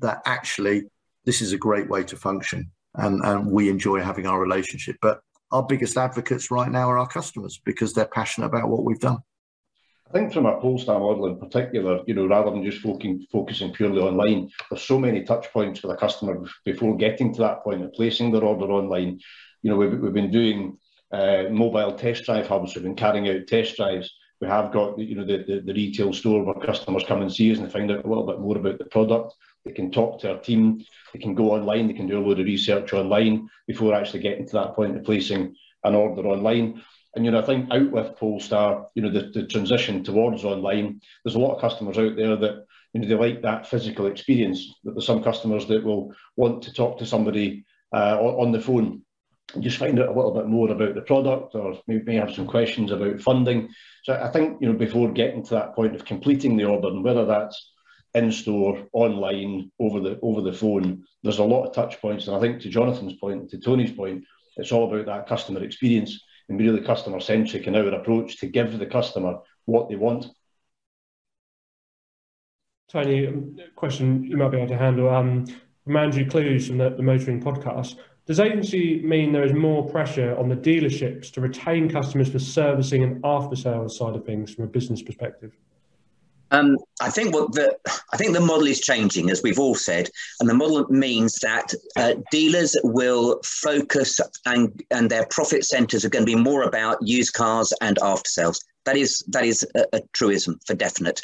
[0.00, 0.82] that actually
[1.24, 4.96] this is a great way to function, and and we enjoy having our relationship.
[5.00, 5.20] But
[5.52, 9.18] our biggest advocates right now are our customers because they're passionate about what we've done.
[10.08, 13.72] I think from a Polestar model in particular, you know, rather than just focusing, focusing
[13.72, 17.82] purely online, there's so many touch points for the customer before getting to that point
[17.82, 19.18] of placing their order online.
[19.62, 20.78] You know, we've, we've been doing
[21.10, 24.14] uh, mobile test drive hubs, we've been carrying out test drives.
[24.40, 27.50] We have got, you know, the, the, the retail store where customers come and see
[27.50, 29.34] us and find out a little bit more about the product.
[29.64, 30.84] They can talk to our team.
[31.16, 31.86] They can go online.
[31.86, 35.04] They can do a load of research online before actually getting to that point of
[35.04, 36.82] placing an order online.
[37.14, 41.00] And you know, I think out with Polestar, you know, the, the transition towards online,
[41.24, 44.74] there's a lot of customers out there that you know they like that physical experience.
[44.84, 49.02] That there's some customers that will want to talk to somebody uh, on, the phone
[49.60, 52.48] just find out a little bit more about the product or maybe may have some
[52.48, 53.70] questions about funding.
[54.02, 57.04] So I think, you know, before getting to that point of completing the order and
[57.04, 57.72] whether that's
[58.16, 61.04] in store, online, over the over the phone.
[61.22, 64.24] There's a lot of touch points, and I think to Jonathan's point, to Tony's point,
[64.56, 68.46] it's all about that customer experience and be really customer centric in our approach to
[68.46, 70.26] give the customer what they want.
[72.88, 75.10] Tony, um, question you might be able to handle.
[75.10, 75.44] Um,
[75.86, 77.96] from Andrew Clues from the, the Motoring podcast.
[78.26, 83.04] Does agency mean there is more pressure on the dealerships to retain customers for servicing
[83.04, 85.56] and after sales side of things from a business perspective?
[86.52, 87.76] Um, I think what the
[88.12, 90.08] I think the model is changing, as we've all said,
[90.40, 96.08] and the model means that uh, dealers will focus and and their profit centres are
[96.08, 98.64] going to be more about used cars and after sales.
[98.84, 101.20] That is that is a, a truism for definite.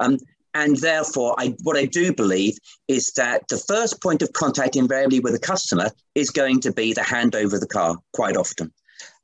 [0.00, 0.18] Um,
[0.54, 2.56] and therefore, I, what I do believe
[2.88, 6.92] is that the first point of contact invariably with a customer is going to be
[6.92, 8.72] the handover of the car quite often.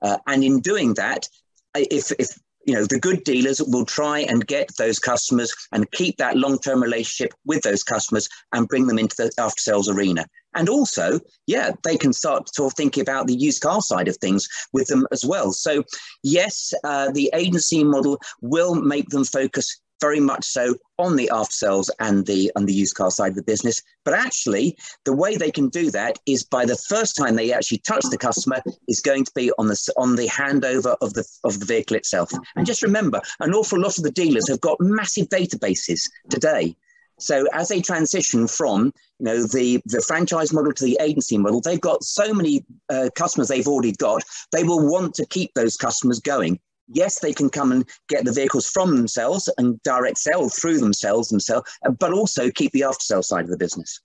[0.02, 1.26] Uh, and in doing that,
[1.74, 6.16] if, if you know the good dealers will try and get those customers and keep
[6.16, 10.26] that long-term relationship with those customers and bring them into the after sales arena.
[10.54, 14.16] And also yeah they can start sort of thinking about the used car side of
[14.16, 15.52] things with them as well.
[15.52, 15.84] So
[16.22, 21.52] yes uh, the agency model will make them focus very much so on the after
[21.52, 23.82] sales and the on the used car side of the business.
[24.04, 27.78] But actually, the way they can do that is by the first time they actually
[27.78, 31.60] touch the customer is going to be on the on the handover of the of
[31.60, 32.30] the vehicle itself.
[32.56, 36.76] And just remember, an awful lot of the dealers have got massive databases today.
[37.18, 41.60] So as they transition from you know the the franchise model to the agency model,
[41.60, 44.22] they've got so many uh, customers they've already got.
[44.52, 48.32] They will want to keep those customers going yes, they can come and get the
[48.32, 53.22] vehicles from themselves and direct sell through themselves themselves, but also keep the after sale
[53.22, 54.00] side of the business.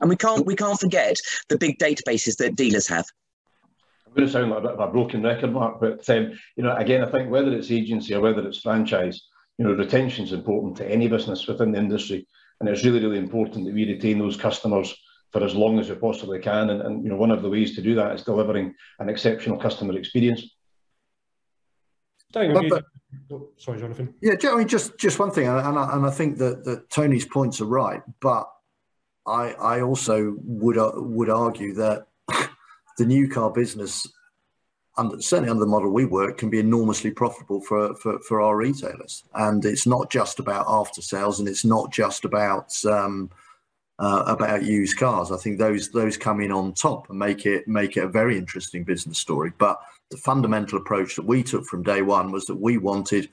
[0.00, 1.16] And we can't we can't forget
[1.48, 3.06] the big databases that dealers have.
[4.06, 6.62] I'm going to sound like a bit of a broken record, Mark, but um, you
[6.62, 9.22] know, again, I think whether it's agency or whether it's franchise,
[9.56, 12.26] you know, retention is important to any business within the industry,
[12.60, 14.94] and it's really, really important that we retain those customers
[15.30, 16.70] for as long as we possibly can.
[16.70, 19.56] And, and you know, one of the ways to do that is delivering an exceptional
[19.56, 20.46] customer experience.
[22.32, 22.84] But, but,
[23.30, 24.14] oh, sorry, Jonathan.
[24.20, 27.26] Yeah, I mean, just just one thing, and I, and I think that, that Tony's
[27.26, 28.48] points are right, but
[29.26, 32.06] I I also would uh, would argue that
[32.98, 34.06] the new car business,
[34.96, 38.56] under, certainly under the model we work, can be enormously profitable for, for, for our
[38.56, 39.24] retailers.
[39.34, 43.30] And it's not just about after sales, and it's not just about um,
[43.98, 45.30] uh, about used cars.
[45.30, 48.36] I think those those come in on top and make it make it a very
[48.36, 49.52] interesting business story.
[49.58, 49.78] But
[50.12, 53.28] the fundamental approach that we took from day one was that we wanted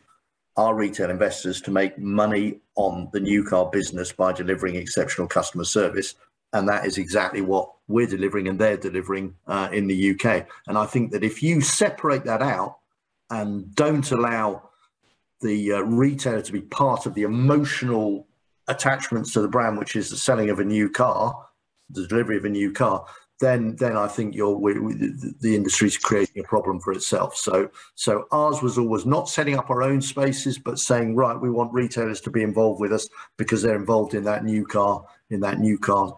[0.58, 5.66] our retail investors to make money on the new car business by delivering exceptional customer
[5.66, 6.16] service.
[6.54, 10.48] And that is exactly what we're delivering and they're delivering uh, in the UK.
[10.68, 12.78] And I think that if you separate that out
[13.30, 14.70] and don't allow
[15.42, 18.26] the uh, retailer to be part of the emotional
[18.68, 21.46] attachments to the brand, which is the selling of a new car,
[21.90, 23.06] the delivery of a new car,
[23.40, 24.94] then then I think you're we, we,
[25.40, 27.36] the industry's creating a problem for itself.
[27.36, 31.50] So so ours was always not setting up our own spaces, but saying right, we
[31.50, 35.40] want retailers to be involved with us because they're involved in that new car in
[35.42, 36.18] that new car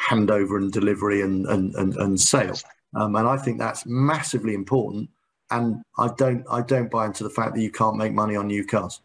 [0.00, 2.56] handover and delivery and and and, and sale.
[2.94, 5.10] Um, and I think that's massively important.
[5.50, 8.46] And I don't I don't buy into the fact that you can't make money on
[8.46, 9.00] new cars.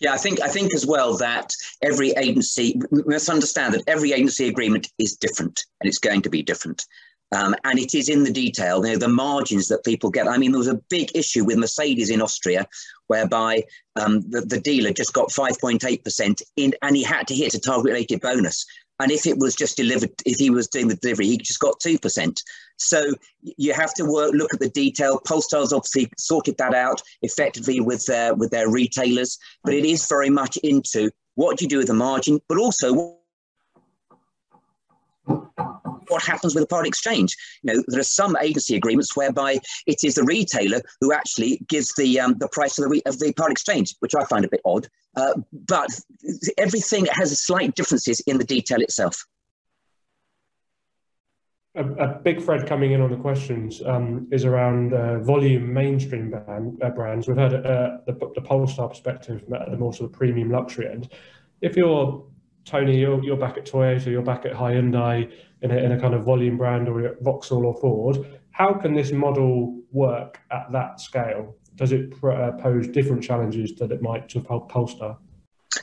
[0.00, 4.48] Yeah, I think I think as well that every agency must understand that every agency
[4.48, 6.86] agreement is different and it's going to be different.
[7.32, 10.26] Um, and it is in the detail, you know, the margins that people get.
[10.26, 12.66] I mean, there was a big issue with Mercedes in Austria,
[13.06, 13.62] whereby
[13.94, 18.20] um, the, the dealer just got 5.8% in, and he had to hit a target-related
[18.20, 18.66] bonus.
[19.00, 21.80] And if it was just delivered, if he was doing the delivery, he just got
[21.80, 22.42] 2%.
[22.76, 25.20] So you have to work, look at the detail.
[25.26, 30.30] Polestar's obviously sorted that out effectively with their, with their retailers, but it is very
[30.30, 33.16] much into what do you do with the margin, but also
[36.10, 37.36] what happens with a part exchange.
[37.62, 41.94] You know, there are some agency agreements whereby it is the retailer who actually gives
[41.96, 44.60] the um, the price of the, of the part exchange, which I find a bit
[44.64, 44.88] odd.
[45.16, 45.34] Uh,
[45.66, 45.90] but
[46.58, 49.26] everything has slight differences in the detail itself.
[51.76, 56.34] A, a big thread coming in on the questions um, is around uh, volume mainstream
[56.34, 57.28] uh, brands.
[57.28, 61.10] We've heard uh, the, the Polestar perspective at the more sort of premium luxury end.
[61.60, 62.24] If you're
[62.64, 66.14] Tony, you're, you're back at Toyota, you're back at Hyundai in a, in a kind
[66.14, 68.40] of volume brand or Vauxhall or Ford.
[68.52, 71.56] How can this model work at that scale?
[71.76, 75.18] Does it uh, pose different challenges that it might to Polestar?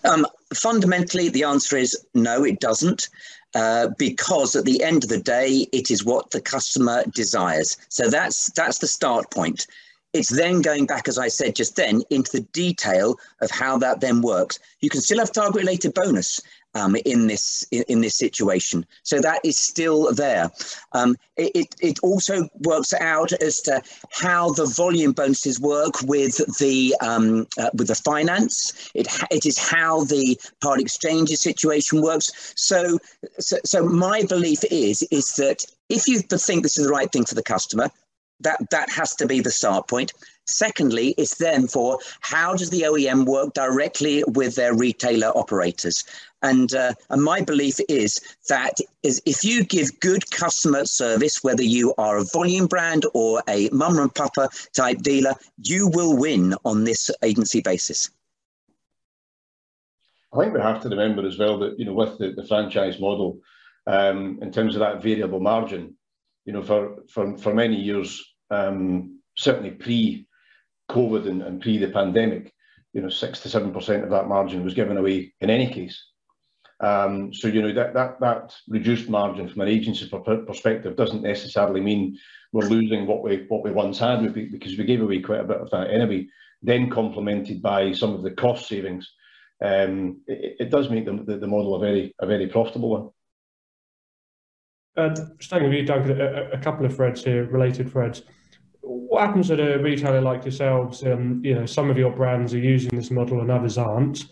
[0.04, 3.10] Um, fundamentally, the answer is no, it doesn't,
[3.56, 7.78] uh, because at the end of the day, it is what the customer desires.
[7.90, 9.66] So that's that's the start point.
[10.14, 14.00] It's then going back, as I said just then, into the detail of how that
[14.00, 14.60] then works.
[14.80, 16.42] You can still have target related bonus
[16.78, 18.86] um, in this in, in, this situation.
[19.04, 20.52] So that is still there.
[20.94, 26.96] Um, it, it also works out as to how the volume bonuses work with the
[27.02, 28.90] um, uh, with the finance.
[28.94, 32.54] It it is how the part exchanges situation works.
[32.56, 33.00] So,
[33.40, 37.26] so so my belief is is that if you think this is the right thing
[37.26, 37.90] for the customer,
[38.42, 40.14] that that has to be the start point.
[40.46, 46.06] Secondly, it's then for how does the OEM work directly with their retailer operators?
[46.44, 51.64] And, uh, and my belief is that is if you give good customer service, whether
[51.64, 56.54] you are a volume brand or a mum and papa type dealer, you will win
[56.64, 58.12] on this agency basis.
[60.32, 63.00] I think we have to remember as well that, you know, with the, the franchise
[63.00, 63.40] model,
[63.88, 65.96] um, in terms of that variable margin,
[66.46, 72.54] you know, for, for, for many years, um, certainly pre-COVID and, and pre the pandemic,
[72.94, 76.04] you know, six to seven percent of that margin was given away in any case.
[76.80, 81.82] Um, so you know that that that reduced margin from an agency perspective doesn't necessarily
[81.82, 82.20] mean
[82.54, 85.58] we're losing what we what we once had because we gave away quite a bit
[85.58, 86.28] of that anyway.
[86.62, 89.12] Then complemented by some of the cost savings,
[89.64, 93.10] um, it, it, does make the, the, the, model a very a very profitable one.
[94.98, 98.24] Uh, staying with you, Duncan, a, a, couple of threads here, related threads.
[98.82, 101.04] What happens at a retailer like yourselves?
[101.04, 104.26] Um, you know, some of your brands are using this model and others aren't.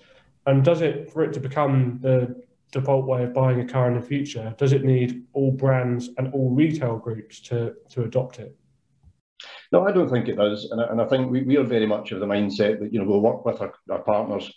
[0.46, 4.00] And does it, for it to become the default way of buying a car in
[4.00, 8.56] the future, does it need all brands and all retail groups to, to adopt it?
[9.72, 10.70] No, I don't think it does.
[10.72, 13.00] And I, and I think we, we are very much of the mindset that, you
[13.00, 14.52] know, we'll work with our, our partners.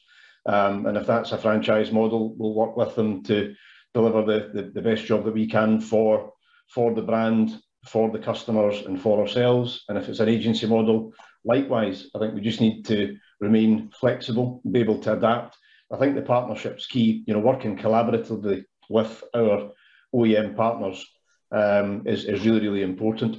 [0.46, 3.54] Um, and if that's a franchise model, we'll work with them to
[3.94, 6.32] deliver the, the, the best job that we can for,
[6.68, 9.84] for the brand, for the customers and for ourselves.
[9.88, 11.12] And if it's an agency model,
[11.44, 15.56] likewise, I think we just need to remain flexible, be able to adapt.
[15.92, 19.70] I think the partnership's key, you know, working collaboratively with our
[20.14, 21.06] OEM partners
[21.52, 23.36] um, is, is really, really important.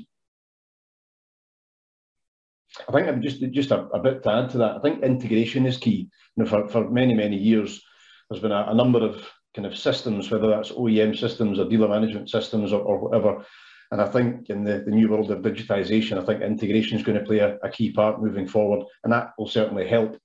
[2.87, 4.77] I think I'm just just a, a, bit to add to that.
[4.77, 6.09] I think integration is key.
[6.35, 7.81] You know, for, for many, many years,
[8.29, 11.87] there's been a, a number of kind of systems, whether that's OEM systems or dealer
[11.87, 13.43] management systems or, or whatever.
[13.91, 17.17] And I think in the, the new world of digitization, I think integration is going
[17.17, 18.85] to play a, a, key part moving forward.
[19.03, 20.19] And that will certainly help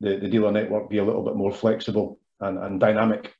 [0.00, 3.34] the, the dealer network be a little bit more flexible and, and dynamic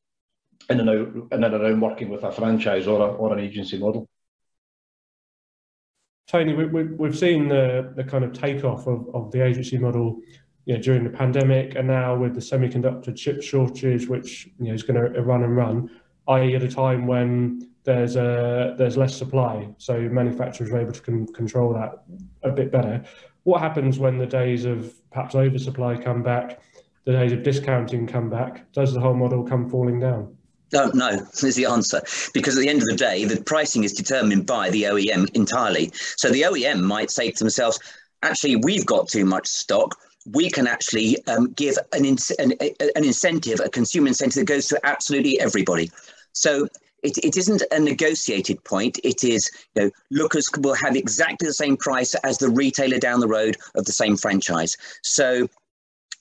[0.69, 3.79] in and out in and around working with a franchise or, a, or an agency
[3.79, 4.09] model.
[6.29, 10.21] Tony, we, we've seen the, the kind of takeoff of, of the agency model
[10.65, 14.75] you know, during the pandemic and now with the semiconductor chip shortage, which you know,
[14.75, 15.91] is going to run and run,
[16.29, 16.55] i.e.
[16.55, 21.27] at a time when there's a, there's less supply, so manufacturers are able to con-
[21.33, 22.05] control that
[22.45, 23.03] a bit better.
[23.43, 26.61] What happens when the days of perhaps oversupply come back,
[27.05, 28.71] the days of discounting come back?
[28.73, 30.37] Does the whole model come falling down?
[30.73, 31.09] No, no,
[31.43, 32.01] is the answer.
[32.33, 35.91] Because at the end of the day, the pricing is determined by the OEM entirely.
[36.17, 37.79] So the OEM might say to themselves,
[38.23, 39.97] actually, we've got too much stock.
[40.27, 44.69] We can actually um, give an, in, an, an incentive, a consumer incentive that goes
[44.69, 45.91] to absolutely everybody.
[46.33, 46.69] So
[47.03, 48.99] it, it isn't a negotiated point.
[49.05, 53.21] It is, you know, Lookers will have exactly the same price as the retailer down
[53.21, 54.77] the road of the same franchise.
[55.03, 55.49] So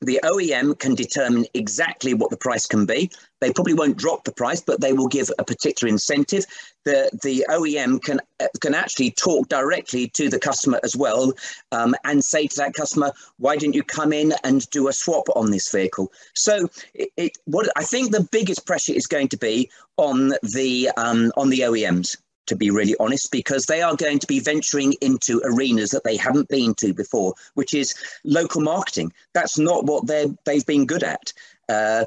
[0.02, 3.12] the OEM can determine exactly what the price can be.
[3.42, 6.46] They probably won't drop the price, but they will give a particular incentive.
[6.86, 8.20] The, the OEM can,
[8.62, 11.34] can actually talk directly to the customer as well
[11.72, 15.28] um, and say to that customer, why didn't you come in and do a swap
[15.36, 16.12] on this vehicle?
[16.34, 20.90] So it, it what I think the biggest pressure is going to be on the,
[20.98, 22.16] um, on the OEMs
[22.50, 26.18] to be really honest, because they are going to be venturing into arenas that they
[26.18, 29.14] haven't been to before, which is local marketing.
[29.34, 31.34] That's not what they they've been good at.
[31.70, 32.06] Uh,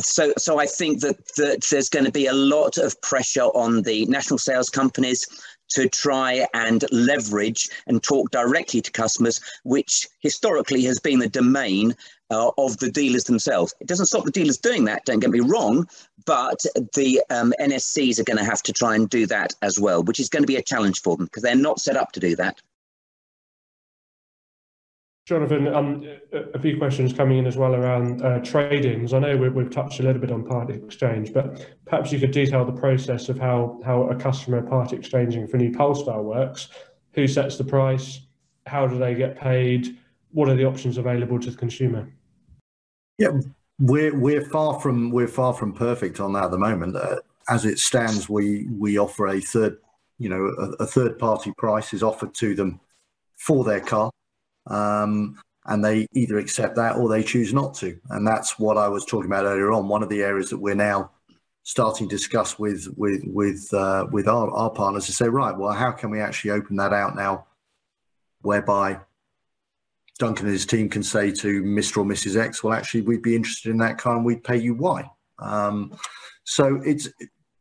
[0.00, 3.82] so, so I think that, that there's going to be a lot of pressure on
[3.82, 5.26] the national sales companies
[5.70, 11.94] to try and leverage and talk directly to customers, which historically has been the domain
[12.30, 13.74] uh, of the dealers themselves.
[13.80, 15.88] It doesn't stop the dealers doing that, don't get me wrong,
[16.24, 16.64] but
[16.94, 20.20] the um, NSCs are going to have to try and do that as well, which
[20.20, 22.36] is going to be a challenge for them because they're not set up to do
[22.36, 22.60] that.
[25.26, 26.08] Jonathan, um,
[26.54, 29.12] a few questions coming in as well around uh, trade-ins.
[29.12, 32.30] I know we've, we've, touched a little bit on part exchange, but perhaps you could
[32.30, 36.68] detail the process of how, how a customer part exchanging for new Polestar works.
[37.14, 38.20] Who sets the price?
[38.66, 39.98] How do they get paid?
[40.30, 42.08] What are the options available to the consumer?
[43.18, 43.40] Yeah,
[43.80, 46.94] we're we're far from we're far from perfect on that at the moment.
[46.94, 47.16] Uh,
[47.48, 49.78] as it stands, we we offer a third,
[50.18, 52.80] you know, a, a third party price is offered to them
[53.36, 54.10] for their car
[54.66, 57.98] um, and they either accept that or they choose not to.
[58.10, 59.88] And that's what I was talking about earlier on.
[59.88, 61.10] One of the areas that we're now
[61.62, 65.72] starting to discuss with with with uh, with our, our partners to say, right, well,
[65.72, 67.46] how can we actually open that out now,
[68.42, 69.00] whereby
[70.18, 71.98] Duncan and his team can say to Mr.
[71.98, 72.40] or Mrs.
[72.40, 75.10] X, well, actually, we'd be interested in that car and we'd pay you Y.
[75.38, 75.96] Um,
[76.44, 77.08] so it's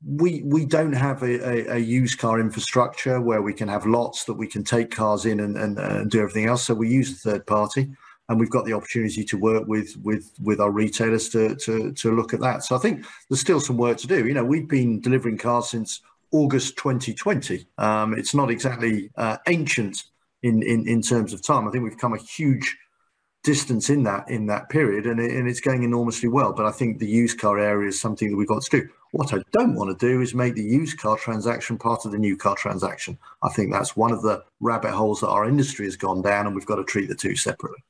[0.06, 4.26] we we don't have a, a, a, used car infrastructure where we can have lots
[4.26, 6.64] that we can take cars in and, and, and, do everything else.
[6.64, 7.90] So we use a third party,
[8.30, 12.16] and we've got the opportunity to work with with with our retailers to to to
[12.16, 12.64] look at that.
[12.64, 14.28] So I think there's still some work to do.
[14.28, 16.02] You know, we've been delivering cars since
[16.32, 17.66] August 2020.
[17.80, 20.04] Um, it's not exactly uh, ancient
[20.44, 21.68] in, in in terms of time.
[21.68, 22.78] I think we've come a huge
[23.46, 26.52] distance in that in that period, and, it, and it's going enormously well.
[26.52, 28.90] But I think the used car area is something that we've got to do.
[29.12, 32.18] What I don't want to do is make the used car transaction part of the
[32.18, 33.18] new car transaction.
[33.44, 36.56] I think that's one of the rabbit holes that our industry has gone down, and
[36.56, 37.82] we've got to treat the two separately.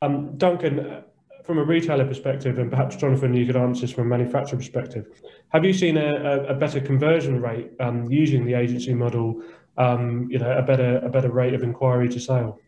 [0.00, 1.04] Um, Duncan,
[1.44, 5.06] from a retailer perspective, and perhaps Jonathan, you could answer this from a manufacturer perspective.
[5.50, 9.42] Have you seen a, a better conversion rate um, using the agency model?
[9.76, 12.58] Um, you know, a better a better rate of inquiry to sale.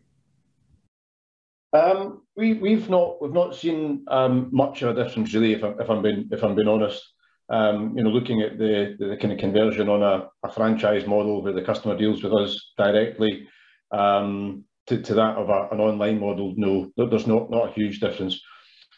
[1.73, 5.53] Um, we we've not we've not seen um, much of a difference really.
[5.53, 7.03] If, I, if I'm being if I'm being honest,
[7.51, 11.43] um, you know, looking at the, the kind of conversion on a, a, franchise model
[11.43, 13.49] where the customer deals with us directly
[13.91, 18.01] um, to, to that of a, an online model, no, there's not not a huge
[18.01, 18.41] difference.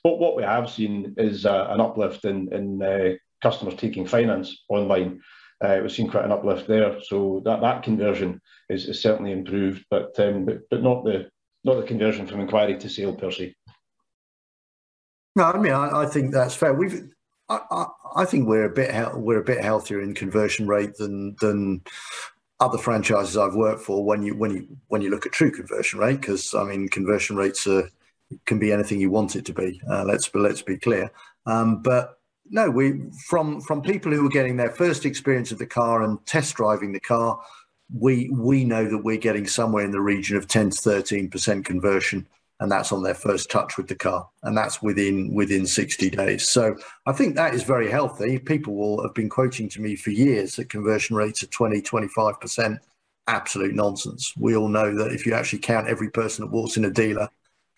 [0.04, 4.64] But what we have seen is uh, an uplift in in uh, customers taking finance
[4.68, 5.20] online.
[5.62, 9.84] Uh, we've seen quite an uplift there, so that that conversion is, is certainly improved,
[9.90, 11.30] but um, but but not the
[11.64, 13.54] not the conversion from inquiry to sale per se.
[15.36, 16.74] No, I mean, I, I think that's fair.
[16.74, 17.08] We've,
[17.48, 17.86] I, I,
[18.16, 21.82] I, think we're a bit we're a bit healthier in conversion rate than than
[22.60, 25.98] other franchises I've worked for, when you when you when you look at true conversion
[25.98, 27.88] rate, because I mean conversion rates are,
[28.44, 29.80] can be anything you want it to be.
[29.90, 31.10] Uh, let's let's be clear.
[31.46, 32.18] Um, but
[32.50, 36.24] no, we from from people who are getting their first experience of the car and
[36.26, 37.40] test driving the car,
[37.96, 41.64] we we know that we're getting somewhere in the region of 10 to 13 percent
[41.64, 42.26] conversion
[42.60, 46.48] and that's on their first touch with the car and that's within within 60 days.
[46.48, 46.76] So
[47.06, 48.38] i think that is very healthy.
[48.38, 52.78] People will have been quoting to me for years that conversion rates are 20 25%
[53.28, 54.32] absolute nonsense.
[54.36, 57.28] We all know that if you actually count every person that walks in a dealer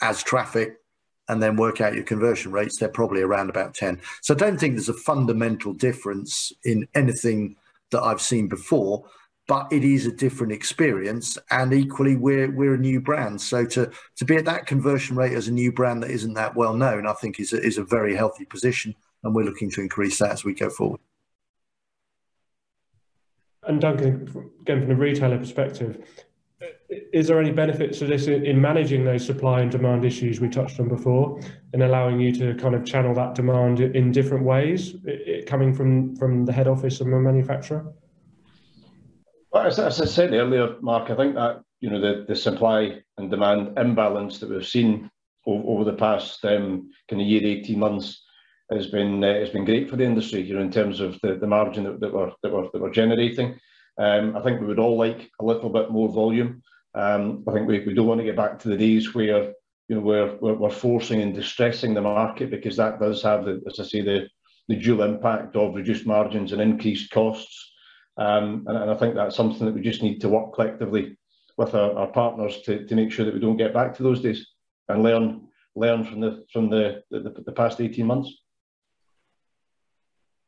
[0.01, 0.81] as traffic
[1.29, 4.59] and then work out your conversion rates they're probably around about 10 so i don't
[4.59, 7.57] think there's a fundamental difference in anything
[7.91, 9.05] that i've seen before
[9.47, 13.41] but it is a different experience and equally we're we're a new brand.
[13.41, 16.57] So to to be at that conversion rate as a new brand that isn't that
[16.57, 19.81] well known i think is a, is a very healthy position and we're looking to
[19.81, 21.01] increase that as we go forward.
[23.67, 26.07] And duncan again from the retailer perspective
[27.13, 30.79] is there any benefits to this in managing those supply and demand issues we touched
[30.81, 31.41] on before
[31.73, 34.95] and allowing you to kind of channel that demand in different ways
[35.47, 37.93] coming from from the head office of a manufacturer
[39.55, 43.01] well, as, as I said earlier, Mark, I think that you know the, the supply
[43.17, 45.09] and demand imbalance that we've seen
[45.47, 48.21] over, over the past um, kind of year, eighteen months,
[48.73, 50.41] has been uh, has been great for the industry.
[50.41, 52.91] You know, in terms of the, the margin that, that we're that we're that we're
[52.91, 53.59] generating.
[53.97, 56.61] Um, I think we would all like a little bit more volume.
[56.97, 59.53] Um, I think we, we don't want to get back to the days where
[59.89, 63.63] you know we're, we're, we're forcing and distressing the market because that does have the,
[63.69, 64.29] as I say, the
[64.67, 67.71] the dual impact of reduced margins and increased costs.
[68.17, 71.17] Um, and, and, I think that's something that we just need to work collectively
[71.57, 74.21] with our, our, partners to, to make sure that we don't get back to those
[74.21, 74.47] days
[74.89, 78.33] and learn learn from the from the the, the past 18 months.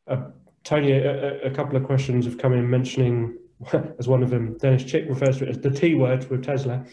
[0.06, 0.28] Uh,
[0.62, 3.36] Tony, a, a, couple of questions have come in mentioning
[3.98, 6.84] as one of them, Dennis Chick refers to it as the T word with Tesla.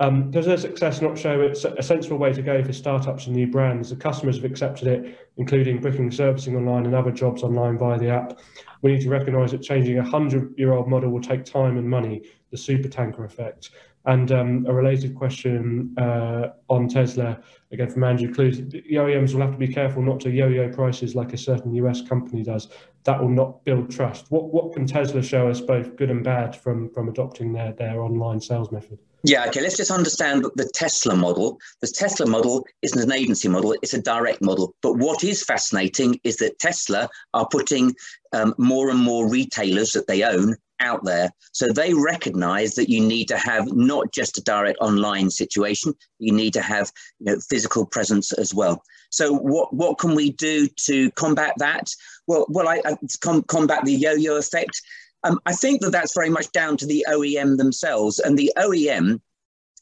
[0.00, 3.36] Um, does their success not show it's a sensible way to go for startups and
[3.36, 3.90] new brands?
[3.90, 8.08] The customers have accepted it, including booking servicing online and other jobs online via the
[8.08, 8.38] app.
[8.82, 11.88] We need to recognise that changing a 100 year old model will take time and
[11.88, 13.70] money, the super tanker effect.
[14.06, 17.40] And um, a related question uh, on Tesla,
[17.72, 21.14] again from Andrew Clues, the OEMs will have to be careful not to yo-yo prices
[21.14, 22.68] like a certain US company does.
[23.04, 24.30] That will not build trust.
[24.30, 28.00] What what can Tesla show us, both good and bad, from from adopting their their
[28.00, 28.98] online sales method?
[29.26, 31.58] Yeah, okay, let's just understand the Tesla model.
[31.80, 34.74] The Tesla model isn't an agency model, it's a direct model.
[34.82, 37.94] But what is fascinating is that Tesla are putting
[38.34, 41.30] um, more and more retailers that they own out there.
[41.52, 46.32] So they recognize that you need to have not just a direct online situation, you
[46.32, 48.82] need to have you know, physical presence as well.
[49.10, 51.88] So what, what can we do to combat that?
[52.26, 54.80] Well, well, I, I com combat the yo-yo effect.
[55.24, 59.20] Um, I think that that's very much down to the OEM themselves, and the OEM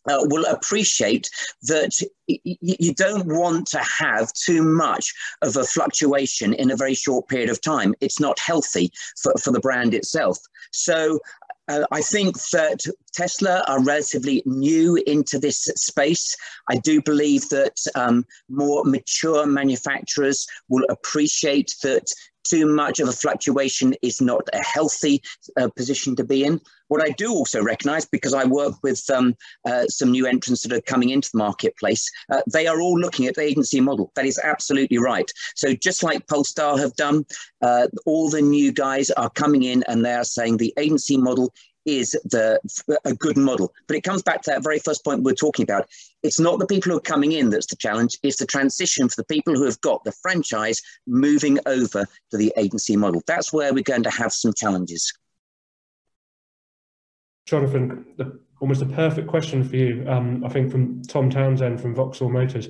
[0.08, 1.28] uh, will appreciate
[1.62, 1.90] that
[2.26, 5.12] you don't want to have too much
[5.42, 7.94] of a fluctuation in a very short period of time.
[8.00, 8.90] It's not healthy
[9.20, 10.38] for, for the brand itself.
[10.72, 11.18] So
[11.68, 16.36] uh, I think that Tesla are relatively new into this space.
[16.68, 22.12] I do believe that um, more mature manufacturers will appreciate that
[22.44, 25.22] too much of a fluctuation is not a healthy
[25.56, 26.60] uh, position to be in.
[26.88, 29.34] What I do also recognize, because I work with um,
[29.66, 33.26] uh, some new entrants that are coming into the marketplace, uh, they are all looking
[33.26, 34.12] at the agency model.
[34.14, 35.30] That is absolutely right.
[35.54, 37.24] So just like Polestar have done,
[37.62, 41.54] uh, all the new guys are coming in and they are saying the agency model
[41.84, 42.60] is the
[43.04, 43.72] a good model.
[43.86, 45.88] But it comes back to that very first point we are talking about.
[46.22, 49.16] It's not the people who are coming in that's the challenge, it's the transition for
[49.16, 53.22] the people who have got the franchise moving over to the agency model.
[53.26, 55.12] That's where we're going to have some challenges.
[57.46, 61.94] Jonathan, the, almost a perfect question for you, um, I think from Tom Townsend from
[61.94, 62.68] Vauxhall Motors.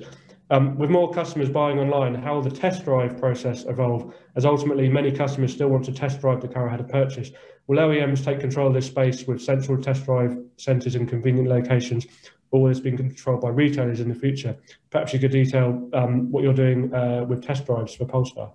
[0.49, 4.13] Um, with more customers buying online, how will the test drive process evolve?
[4.35, 7.31] As ultimately many customers still want to test drive the car ahead of purchase.
[7.67, 12.05] Will OEMs take control of this space with central test drive centres in convenient locations,
[12.51, 14.55] or will this be controlled by retailers in the future?
[14.89, 18.51] Perhaps you could detail um, what you're doing uh, with test drives for Polestar.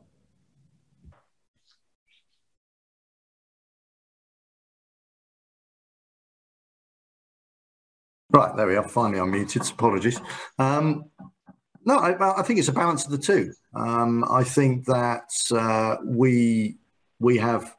[8.31, 8.87] Right, there we are.
[8.87, 9.73] Finally unmuted.
[9.73, 10.21] Apologies.
[10.59, 11.11] Um,
[11.85, 13.55] no, I, I, think it's a balance of the two.
[13.75, 16.77] Um, I think that uh, we
[17.19, 17.75] we have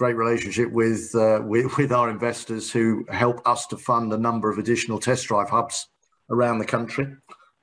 [0.00, 4.50] great relationship with, uh, with, with our investors who help us to fund a number
[4.50, 5.88] of additional test drive hubs
[6.30, 7.06] around the country.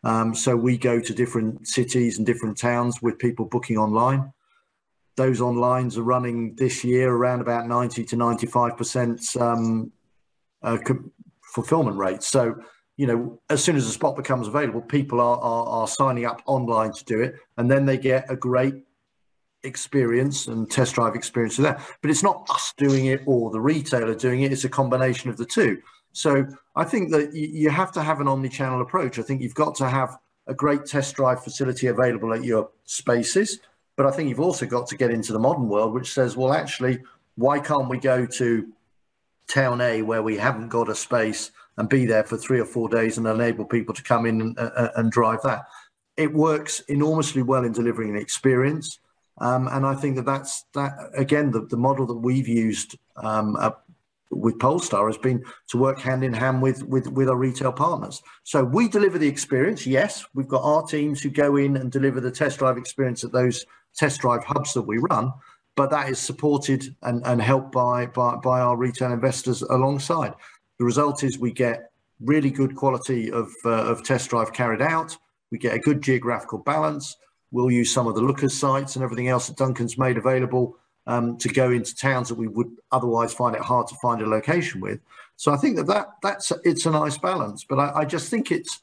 [0.04, 4.32] Um, so we go to different cities and different towns with people booking online.
[5.16, 9.92] those onlines are running this year around about 90 to 95% um,
[10.62, 10.78] uh,
[11.56, 12.28] fulfillment rates.
[12.28, 12.54] So,
[12.98, 16.44] you know, as soon as the spot becomes available, people are, are, are signing up
[16.46, 18.76] online to do it, and then they get a great
[19.68, 21.82] experience and test drive experience of that.
[22.02, 25.38] But it's not us doing it or the retailer doing it, it's a combination of
[25.38, 25.82] the two.
[26.14, 29.20] So I think that you have to have an omni-channel approach.
[29.20, 33.60] I think you've got to have a great test drive facility available at your spaces.
[33.98, 36.54] But I think you've also got to get into the modern world, which says, well,
[36.54, 37.00] actually,
[37.36, 38.68] why can't we go to
[39.48, 42.90] town A where we haven't got a space and be there for three or four
[42.90, 45.66] days and enable people to come in and, uh, and drive that?
[46.16, 49.00] It works enormously well in delivering an experience.
[49.40, 53.56] Um, and I think that that's that again, the, the model that we've used um,
[54.32, 58.22] with Polestar has been to work hand in hand with, with, with our retail partners.
[58.44, 59.88] So we deliver the experience.
[59.88, 63.32] Yes, we've got our teams who go in and deliver the test drive experience at
[63.32, 63.66] those
[63.96, 65.32] test drive hubs that we run,
[65.76, 70.34] but that is supported and, and helped by, by, by our retail investors alongside.
[70.78, 75.16] The result is we get really good quality of, uh, of test drive carried out.
[75.52, 77.16] We get a good geographical balance.
[77.52, 80.78] We'll use some of the Lookers sites and everything else that Duncan's made available
[81.08, 84.28] um, to go into towns that we would otherwise find it hard to find a
[84.28, 85.00] location with.
[85.38, 87.64] So I think that, that that's it's a nice balance.
[87.64, 88.82] But I, I just think it's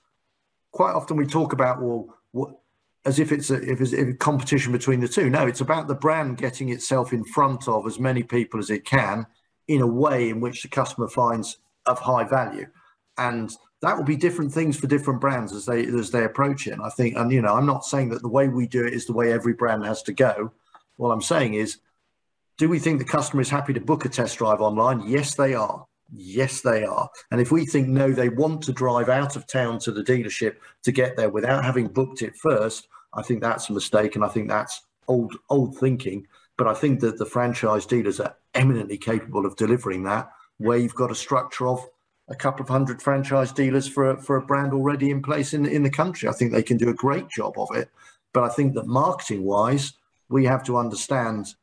[0.72, 2.50] quite often we talk about well, what,
[3.04, 5.28] as if it's a if it's a competition between the two.
[5.28, 8.84] No, it's about the brand getting itself in front of as many people as it
[8.84, 9.26] can
[9.68, 12.66] in a way in which the customer finds of high value,
[13.18, 13.54] and
[13.84, 16.72] that will be different things for different brands as they as they approach it.
[16.72, 18.94] And I think, and you know, I'm not saying that the way we do it
[18.94, 20.52] is the way every brand has to go.
[20.96, 21.78] What I'm saying is
[22.56, 25.08] do we think the customer is happy to book a test drive online?
[25.08, 25.86] Yes, they are.
[26.12, 27.08] Yes, they are.
[27.30, 30.56] And if we think no, they want to drive out of town to the dealership
[30.84, 34.28] to get there without having booked it first, I think that's a mistake, and I
[34.28, 36.26] think that's old old thinking.
[36.56, 40.94] But I think that the franchise dealers are eminently capable of delivering that, where you've
[40.94, 41.84] got a structure of
[42.28, 45.66] a couple of hundred franchise dealers for a, for a brand already in place in
[45.66, 46.28] in the country.
[46.28, 47.90] I think they can do a great job of it.
[48.32, 49.92] But I think that marketing wise,
[50.28, 51.54] we have to understand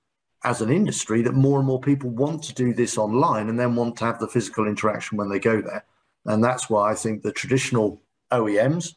[0.43, 3.75] as an industry that more and more people want to do this online and then
[3.75, 5.85] want to have the physical interaction when they go there.
[6.25, 8.01] And that's why I think the traditional
[8.31, 8.95] OEMs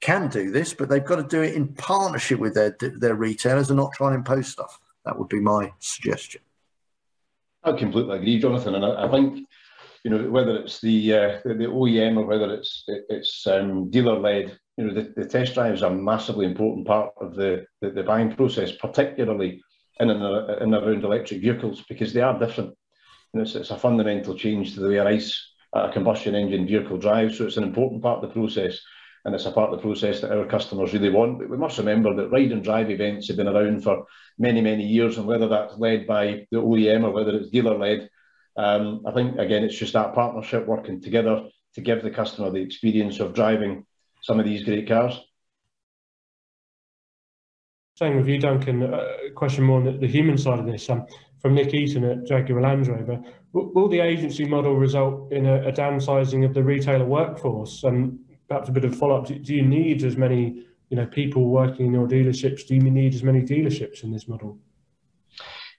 [0.00, 3.70] can do this, but they've got to do it in partnership with their their retailers
[3.70, 4.78] and not try and impose stuff.
[5.04, 6.42] That would be my suggestion.
[7.62, 9.48] I completely agree, Jonathan, and I, I think
[10.04, 14.58] you know whether it's the uh, the, OEM or whether it's it's um, dealer led,
[14.76, 18.02] you know the, the test drives are a massively important part of the, the, the
[18.02, 19.62] buying process, particularly
[20.00, 20.22] in and,
[20.62, 22.70] in around electric vehicles because they are different.
[23.32, 26.66] You know, it's, it's, a fundamental change to the way a ICE, a combustion engine
[26.66, 27.38] vehicle drives.
[27.38, 28.78] So it's an important part of the process,
[29.24, 31.38] and it's a part of the process that our customers really want.
[31.38, 34.04] But we must remember that ride and drive events have been around for
[34.38, 38.10] many, many years, and whether that's led by the OEM or whether it's dealer led,
[38.56, 42.62] um, I think again it's just that partnership working together to give the customer the
[42.62, 43.84] experience of driving
[44.22, 45.20] some of these great cars.
[47.96, 48.82] Same with you, Duncan.
[48.82, 50.90] A uh, question more on the, human side of this.
[50.90, 51.06] Um,
[51.40, 55.68] from Nick Eaton at Jaguar Land Rover, will, will the agency model result in a,
[55.68, 57.84] a, downsizing of the retailer workforce?
[57.84, 59.26] And perhaps a bit of follow up.
[59.26, 62.66] Do, do you need as many, you know, people working in your dealerships?
[62.66, 64.58] Do you need as many dealerships in this model?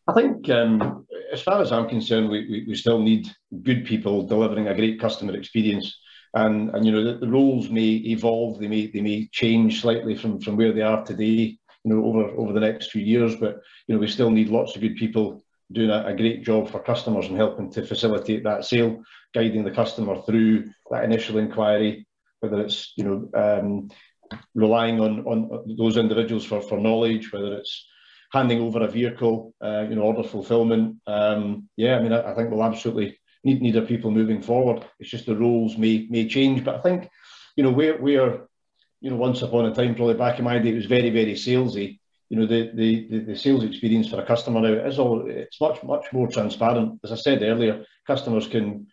[0.08, 3.28] I think, um, as far as I'm concerned, we, we, we, still need
[3.64, 5.98] good people delivering a great customer experience.
[6.36, 10.16] And, and you know, the, the roles may evolve, they may, they may change slightly
[10.16, 13.36] from, from where they are today you know, over over the next few years.
[13.36, 16.70] But you know, we still need lots of good people doing a, a, great job
[16.70, 19.02] for customers and helping to facilitate that sale,
[19.34, 22.06] guiding the customer through that initial inquiry,
[22.40, 23.90] whether it's you know um,
[24.56, 27.88] relying on on those individuals for for knowledge, whether it's
[28.32, 30.98] handing over a vehicle, uh, you know, order fulfillment.
[31.08, 34.86] Um, yeah, I mean, I, I think we'll absolutely need need our people moving forward.
[35.00, 37.10] It's just the roles may may change, but I think
[37.56, 38.48] you know we're we're,
[39.02, 41.34] you know, once upon a time, probably back in my day, it was very, very
[41.34, 42.00] salesy.
[42.30, 45.84] You know, the, the, the sales experience for a customer now is all, it's much,
[45.84, 47.00] much more transparent.
[47.04, 48.88] As I said earlier, customers can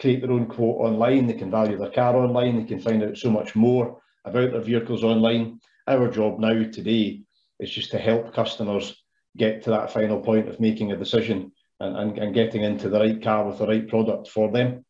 [0.00, 3.16] create their own quote online, they can value their car online, they can find out
[3.16, 5.60] so much more about their vehicles online.
[5.86, 7.22] Our job now today
[7.60, 9.02] is just to help customers
[9.36, 13.00] get to that final point of making a decision and, and, and getting into the
[13.00, 14.84] right car with the right product for them.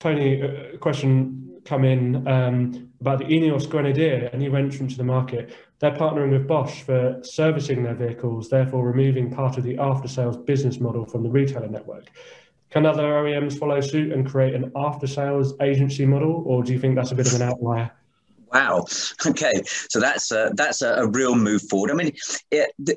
[0.00, 5.04] Tony, a question come in um, about the Ineos Grenadier, a new entrant to the
[5.04, 5.54] market.
[5.78, 10.78] They're partnering with Bosch for servicing their vehicles, therefore removing part of the after-sales business
[10.78, 12.10] model from the retailer network.
[12.70, 16.96] Can other OEMs follow suit and create an after-sales agency model, or do you think
[16.96, 17.90] that's a bit of an outlier?
[18.54, 18.86] Wow.
[19.26, 19.62] Okay.
[19.90, 21.90] So that's a, that's a, a real move forward.
[21.90, 22.12] I mean,
[22.50, 22.96] it, the,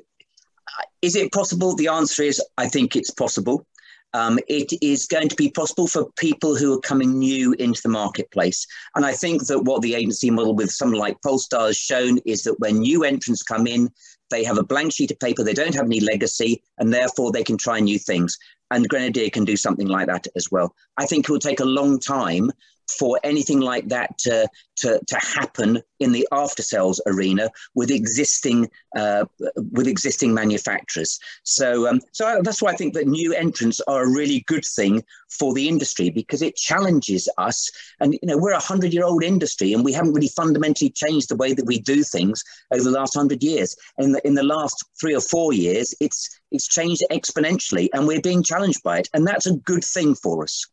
[1.02, 1.74] is it possible?
[1.74, 3.66] The answer is I think it's possible.
[4.14, 7.88] Um, it is going to be possible for people who are coming new into the
[7.88, 8.66] marketplace.
[8.94, 12.42] And I think that what the agency model with someone like Polestar has shown is
[12.44, 13.90] that when new entrants come in,
[14.30, 17.44] they have a blank sheet of paper, they don't have any legacy, and therefore they
[17.44, 18.38] can try new things.
[18.70, 20.74] And Grenadier can do something like that as well.
[20.98, 22.50] I think it will take a long time
[22.90, 28.68] for anything like that to, to, to happen in the after sales arena with existing
[28.96, 29.24] uh,
[29.72, 31.18] with existing manufacturers.
[31.42, 35.02] So um, so that's why I think that new entrants are a really good thing
[35.38, 37.70] for the industry because it challenges us.
[38.00, 41.28] And you know we're a hundred year old industry and we haven't really fundamentally changed
[41.28, 43.76] the way that we do things over the last hundred years.
[43.98, 48.20] In the in the last three or four years, it's it's changed exponentially and we're
[48.20, 50.66] being challenged by it, and that's a good thing for us.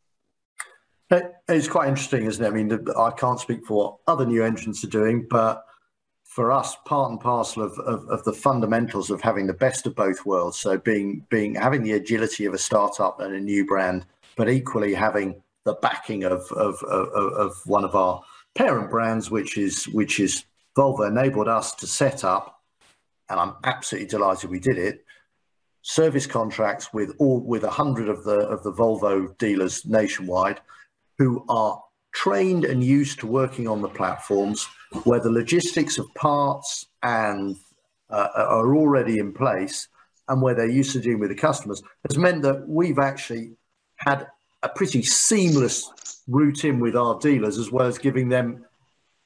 [1.12, 2.47] It's quite interesting, isn't it?
[2.47, 5.64] I mean, I can't speak for what other new entrants are doing, but
[6.24, 9.95] for us, part and parcel of, of, of, the fundamentals of having the best of
[9.95, 10.58] both worlds.
[10.58, 14.93] So being being having the agility of a startup and a new brand, but equally
[14.95, 18.22] having the backing of of, of, of one of our
[18.56, 20.45] parent brands, which is which is
[20.76, 22.62] Volvo, enabled us to set up,
[23.30, 25.06] and I'm absolutely delighted we did it.
[25.84, 30.60] Service contracts with all with a hundred of the of the Volvo dealers nationwide
[31.18, 31.82] who are
[32.13, 34.68] trained and used to working on the platforms
[35.03, 37.57] where the logistics of parts and
[38.09, 39.88] uh, are already in place
[40.30, 43.51] and where they're used to dealing with the customers has meant that we've actually
[43.97, 44.28] had
[44.63, 48.66] a pretty seamless route in with our dealers as well as giving them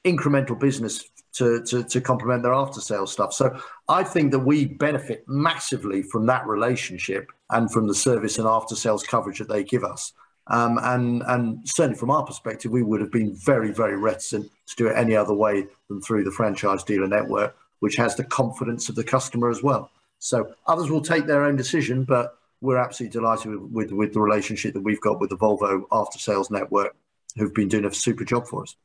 [0.04, 3.32] incremental business to, to, to complement their after sales stuff.
[3.32, 8.48] So I think that we benefit massively from that relationship and from the service and
[8.48, 10.12] after sales coverage that they give us.
[10.46, 14.76] Um, and, and certainly from our perspective, we would have been very, very reticent to
[14.76, 18.88] do it any other way than through the franchise dealer network, which has the confidence
[18.88, 19.90] of the customer as well.
[20.18, 24.20] So others will take their own decision, but we're absolutely delighted with, with, with the
[24.20, 26.94] relationship that we've got with the Volvo after sales network,
[27.36, 28.76] who've been doing a super job for us.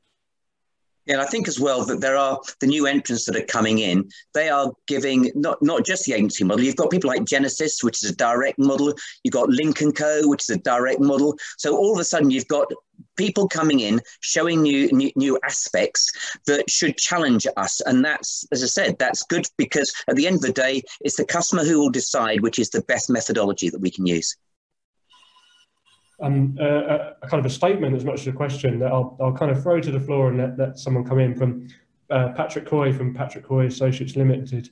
[1.06, 3.80] Yeah, and I think as well that there are the new entrants that are coming
[3.80, 4.10] in.
[4.34, 6.66] They are giving not not just the agency model.
[6.66, 8.94] You've got people like Genesis, which is a direct model.
[9.24, 11.38] You've got Lynk & Co, which is a direct model.
[11.58, 12.72] So all of a sudden, you've got
[13.18, 16.12] people coming in showing new, new new aspects
[16.48, 20.38] that should challenge us and that's as i said that's good because at the end
[20.38, 23.82] of the day it's the customer who will decide which is the best methodology that
[23.82, 24.38] we can use
[26.26, 29.34] um, uh, a kind of a statement as much as a question that I'll, I'll
[29.34, 31.68] kind of throw to the floor and let, let someone come in from
[32.10, 34.70] uh, Patrick Coy from Patrick Coy Associates Limited.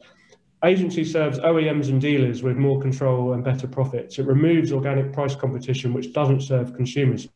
[0.66, 4.18] Agency serves OEMs and dealers with more control and better profits.
[4.18, 7.28] It removes organic price competition, which doesn't serve consumers.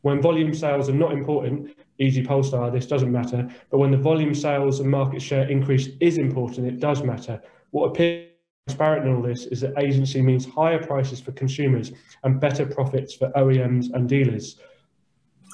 [0.00, 3.48] When volume sales are not important, easy Polestar, this doesn't matter.
[3.70, 7.40] But when the volume sales and market share increase is important, it does matter.
[7.70, 8.29] What appears
[8.66, 11.92] transparent in all this is that agency means higher prices for consumers
[12.24, 14.56] and better profits for OEMs and dealers.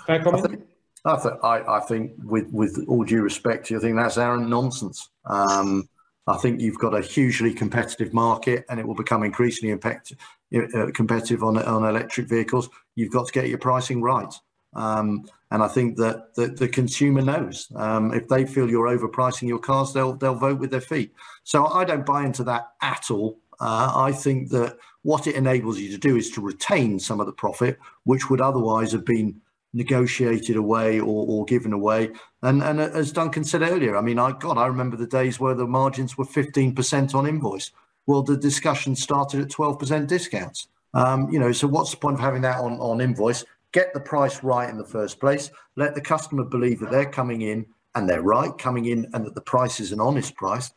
[0.07, 0.44] Fair comment?
[0.44, 0.62] I think,
[1.04, 5.11] I, th- I, I think with, with all due respect, I think that's arrant nonsense.
[5.24, 5.88] Um,
[6.26, 10.12] I think you've got a hugely competitive market and it will become increasingly impact,
[10.54, 12.68] uh, competitive on, on electric vehicles.
[12.96, 14.34] You've got to get your pricing right.
[14.74, 19.47] Um, and I think that the, the consumer knows um, if they feel you're overpricing
[19.49, 21.12] your cars, they'll they'll vote with their feet.
[21.44, 23.38] So I don't buy into that at all.
[23.61, 27.26] Uh, I think that what it enables you to do is to retain some of
[27.26, 29.40] the profit, which would otherwise have been
[29.72, 32.11] negotiated away or, or given away.
[32.42, 35.55] And and as Duncan said earlier, I mean, I God, I remember the days where
[35.55, 37.70] the margins were 15% on invoice.
[38.07, 40.68] Well, the discussion started at 12% discounts.
[40.94, 43.44] Um, you know, so what's the point of having that on, on invoice?
[43.76, 47.42] Get the price right in the first place, let the customer believe that they're coming
[47.42, 50.72] in and they're right, coming in and that the price is an honest price.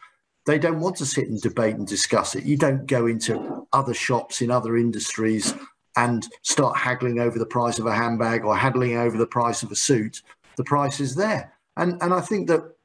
[0.46, 2.44] They don't want to sit and debate and discuss it.
[2.44, 5.54] You don't go into other shops in other industries
[5.96, 9.72] and start haggling over the price of a handbag or haggling over the price of
[9.72, 10.22] a suit.
[10.58, 11.54] The price is there.
[11.78, 12.76] And, and I think that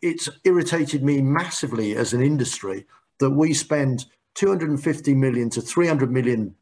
[0.00, 2.86] it's irritated me massively as an industry
[3.18, 6.54] that we spend 250 million to 300 million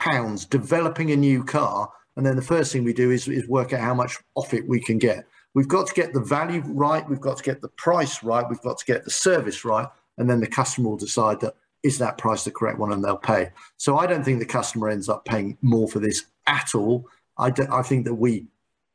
[0.00, 3.72] pounds developing a new car and then the first thing we do is, is work
[3.72, 5.26] out how much off it we can get.
[5.54, 7.08] We've got to get the value right.
[7.08, 8.48] We've got to get the price right.
[8.48, 9.88] We've got to get the service right.
[10.18, 13.16] And then the customer will decide that is that price the correct one and they'll
[13.16, 13.50] pay.
[13.76, 17.08] So I don't think the customer ends up paying more for this at all.
[17.36, 18.46] I, I think that we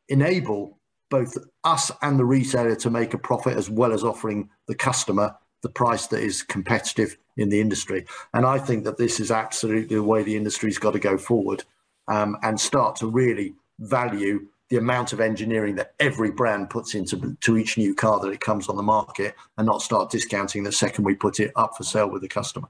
[0.07, 0.77] enable
[1.09, 5.35] both us and the retailer to make a profit as well as offering the customer
[5.61, 8.05] the price that is competitive in the industry.
[8.33, 11.63] And I think that this is absolutely the way the industry's got to go forward
[12.09, 17.35] um, and start to really value the amount of engineering that every brand puts into
[17.41, 20.71] to each new car that it comes on the market and not start discounting the
[20.71, 22.67] second we put it up for sale with the customer.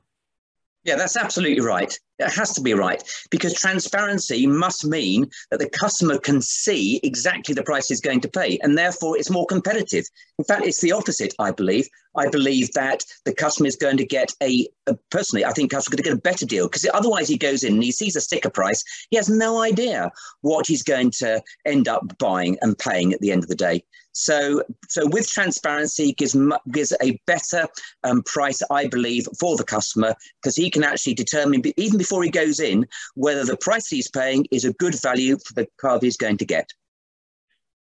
[0.84, 1.98] Yeah, that's absolutely right.
[2.20, 3.02] It has to be right
[3.32, 8.30] because transparency must mean that the customer can see exactly the price he's going to
[8.30, 10.06] pay, and therefore it's more competitive.
[10.38, 11.88] In fact, it's the opposite, I believe.
[12.18, 14.68] I believe that the customer is going to get a,
[15.12, 17.76] personally, I think customer going to get a better deal because otherwise he goes in
[17.76, 18.84] and he sees a sticker price.
[19.10, 20.12] He has no idea
[20.42, 23.84] what he's going to end up buying and paying at the end of the day.
[24.12, 26.36] So, so with transparency gives
[26.72, 27.68] gives a better
[28.04, 32.30] um, price, I believe, for the customer because he can actually determine even before he
[32.30, 32.86] goes in
[33.16, 36.46] whether the price he's paying is a good value for the car he's going to
[36.46, 36.70] get.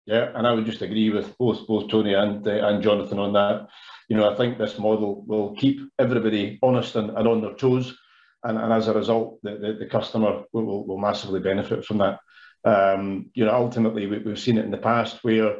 [0.07, 3.33] Yeah, and I would just agree with both both Tony and uh, and Jonathan on
[3.35, 3.69] that.
[4.09, 7.95] You know, I think this model will keep everybody honest and, and on their toes,
[8.43, 12.19] and, and as a result, the, the, the customer will, will, massively benefit from that.
[12.65, 15.59] Um, you know, ultimately, we, we've seen it in the past where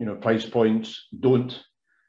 [0.00, 1.62] you know, price points don't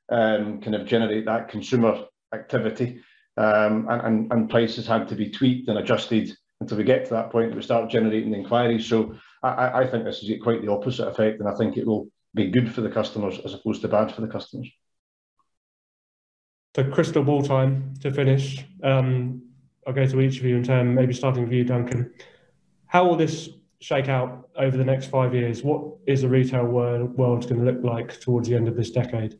[0.09, 3.01] um, kind of generate that consumer activity.
[3.37, 7.13] Um, and, and, and, prices had to be tweaked and adjusted until we get to
[7.13, 8.85] that point that we start generating inquiries.
[8.85, 12.09] So I, I think this is quite the opposite effect, and I think it will
[12.35, 14.69] be good for the customers as opposed to bad for the customers.
[16.75, 18.65] So crystal ball time to finish.
[18.83, 19.41] Um,
[19.87, 22.13] I'll go to each of you in turn, maybe starting with you, Duncan.
[22.87, 25.63] How will this shake out over the next five years?
[25.63, 28.91] What is the retail world, world going to look like towards the end of this
[28.91, 29.37] decade?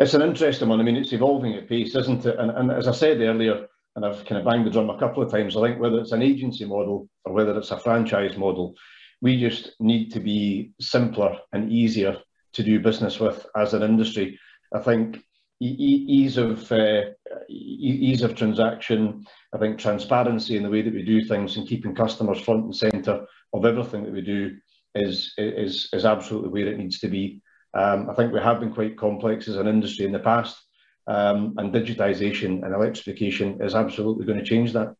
[0.00, 0.80] It's an interesting one.
[0.80, 2.38] I mean, it's evolving at pace, isn't it?
[2.38, 5.22] And, and as I said earlier, and I've kind of banged the drum a couple
[5.22, 8.74] of times, I think whether it's an agency model or whether it's a franchise model,
[9.20, 12.16] we just need to be simpler and easier
[12.54, 14.40] to do business with as an industry.
[14.74, 15.22] I think
[15.60, 17.02] ease of uh,
[17.50, 19.26] ease of transaction.
[19.54, 22.74] I think transparency in the way that we do things and keeping customers front and
[22.74, 24.56] centre of everything that we do
[24.94, 27.42] is is is absolutely where it needs to be.
[27.74, 30.60] Um, I think we have been quite complex as an industry in the past,
[31.06, 34.94] um, and digitisation and electrification is absolutely going to change that.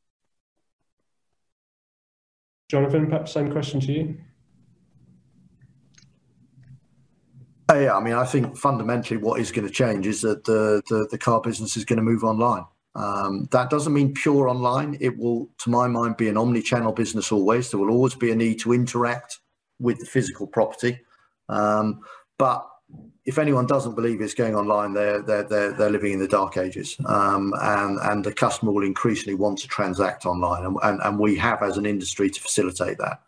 [2.71, 4.16] Jonathan, perhaps same question to you.
[7.71, 10.83] Uh, yeah, I mean, I think fundamentally what is going to change is that the,
[10.89, 12.64] the, the car business is going to move online.
[12.97, 14.97] Um, that doesn't mean pure online.
[15.01, 17.71] It will, to my mind, be an omni-channel business always.
[17.71, 19.39] There will always be a need to interact
[19.79, 20.99] with the physical property.
[21.49, 22.01] Um,
[22.41, 22.66] but
[23.26, 26.57] if anyone doesn't believe it's going online, they're they're they're, they're living in the dark
[26.57, 26.97] ages.
[27.05, 31.36] Um, and and the customer will increasingly want to transact online, and, and, and we
[31.36, 33.20] have as an industry to facilitate that.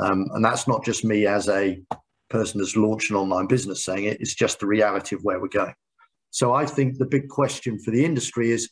[0.00, 1.80] Um, and that's not just me as a
[2.28, 4.20] person that's launched an online business saying it.
[4.20, 5.74] It's just the reality of where we're going.
[6.30, 8.68] So I think the big question for the industry is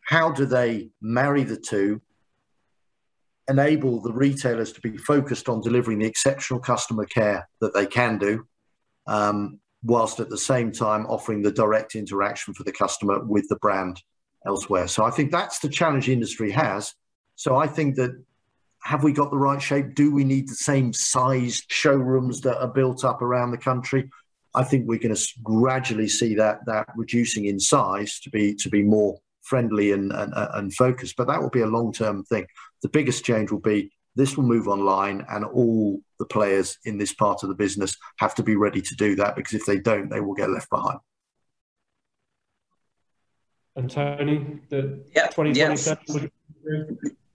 [0.00, 2.02] how do they marry the two,
[3.48, 8.18] enable the retailers to be focused on delivering the exceptional customer care that they can
[8.18, 8.47] do,
[9.08, 13.56] um, whilst at the same time offering the direct interaction for the customer with the
[13.56, 14.02] brand
[14.46, 14.86] elsewhere.
[14.86, 16.94] So I think that's the challenge industry has.
[17.36, 18.22] So I think that
[18.82, 19.94] have we got the right shape?
[19.94, 24.08] Do we need the same sized showrooms that are built up around the country?
[24.54, 28.68] I think we're going to gradually see that that reducing in size to be to
[28.68, 31.16] be more friendly and and, and focused.
[31.16, 32.46] But that will be a long term thing.
[32.82, 37.14] The biggest change will be this will move online, and all the players in this
[37.14, 40.10] part of the business have to be ready to do that because if they don't,
[40.10, 40.98] they will get left behind.
[43.76, 46.30] And Tony, the yeah, 2027 yes.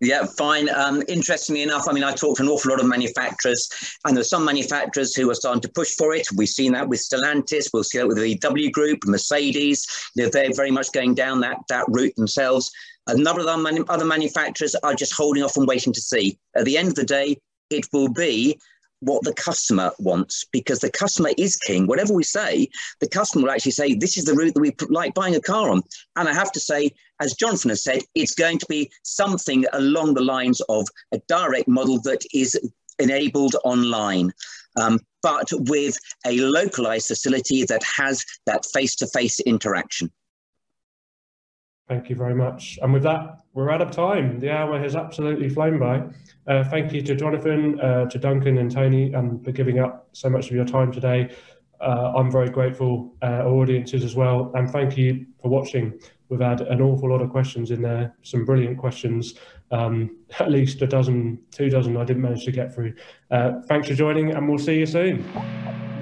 [0.03, 0.67] Yeah, fine.
[0.69, 3.69] Um, interestingly enough, I mean, I talked to an awful lot of manufacturers,
[4.03, 6.27] and there's some manufacturers who are starting to push for it.
[6.35, 9.87] We've seen that with Stellantis, we'll see that with the VW Group, Mercedes.
[10.15, 12.69] You know, they're very much going down that that route themselves.
[13.07, 13.47] A number of
[13.89, 16.37] other manufacturers are just holding off and waiting to see.
[16.55, 17.37] At the end of the day,
[17.69, 18.57] it will be
[19.01, 21.87] what the customer wants because the customer is king.
[21.87, 22.69] Whatever we say,
[23.01, 25.69] the customer will actually say, This is the route that we like buying a car
[25.69, 25.81] on.
[26.15, 30.13] And I have to say, as Jonathan has said, it's going to be something along
[30.13, 32.57] the lines of a direct model that is
[32.99, 34.31] enabled online.
[34.79, 40.11] Um, but with a localized facility that has that face to face interaction.
[41.87, 42.79] Thank you very much.
[42.81, 44.39] And with that, we're out of time.
[44.39, 46.03] The hour has absolutely flown by.
[46.47, 50.29] Uh, thank you to Jonathan, uh, to Duncan and Tony um, for giving up so
[50.29, 51.35] much of your time today.
[51.81, 54.51] Uh, I'm very grateful, uh, audiences as well.
[54.55, 55.99] And thank you for watching.
[56.29, 59.35] We've had an awful lot of questions in there, some brilliant questions,
[59.71, 62.93] um, at least a dozen, two dozen I didn't manage to get through.
[63.29, 65.92] Uh, thanks for joining and we'll see you soon.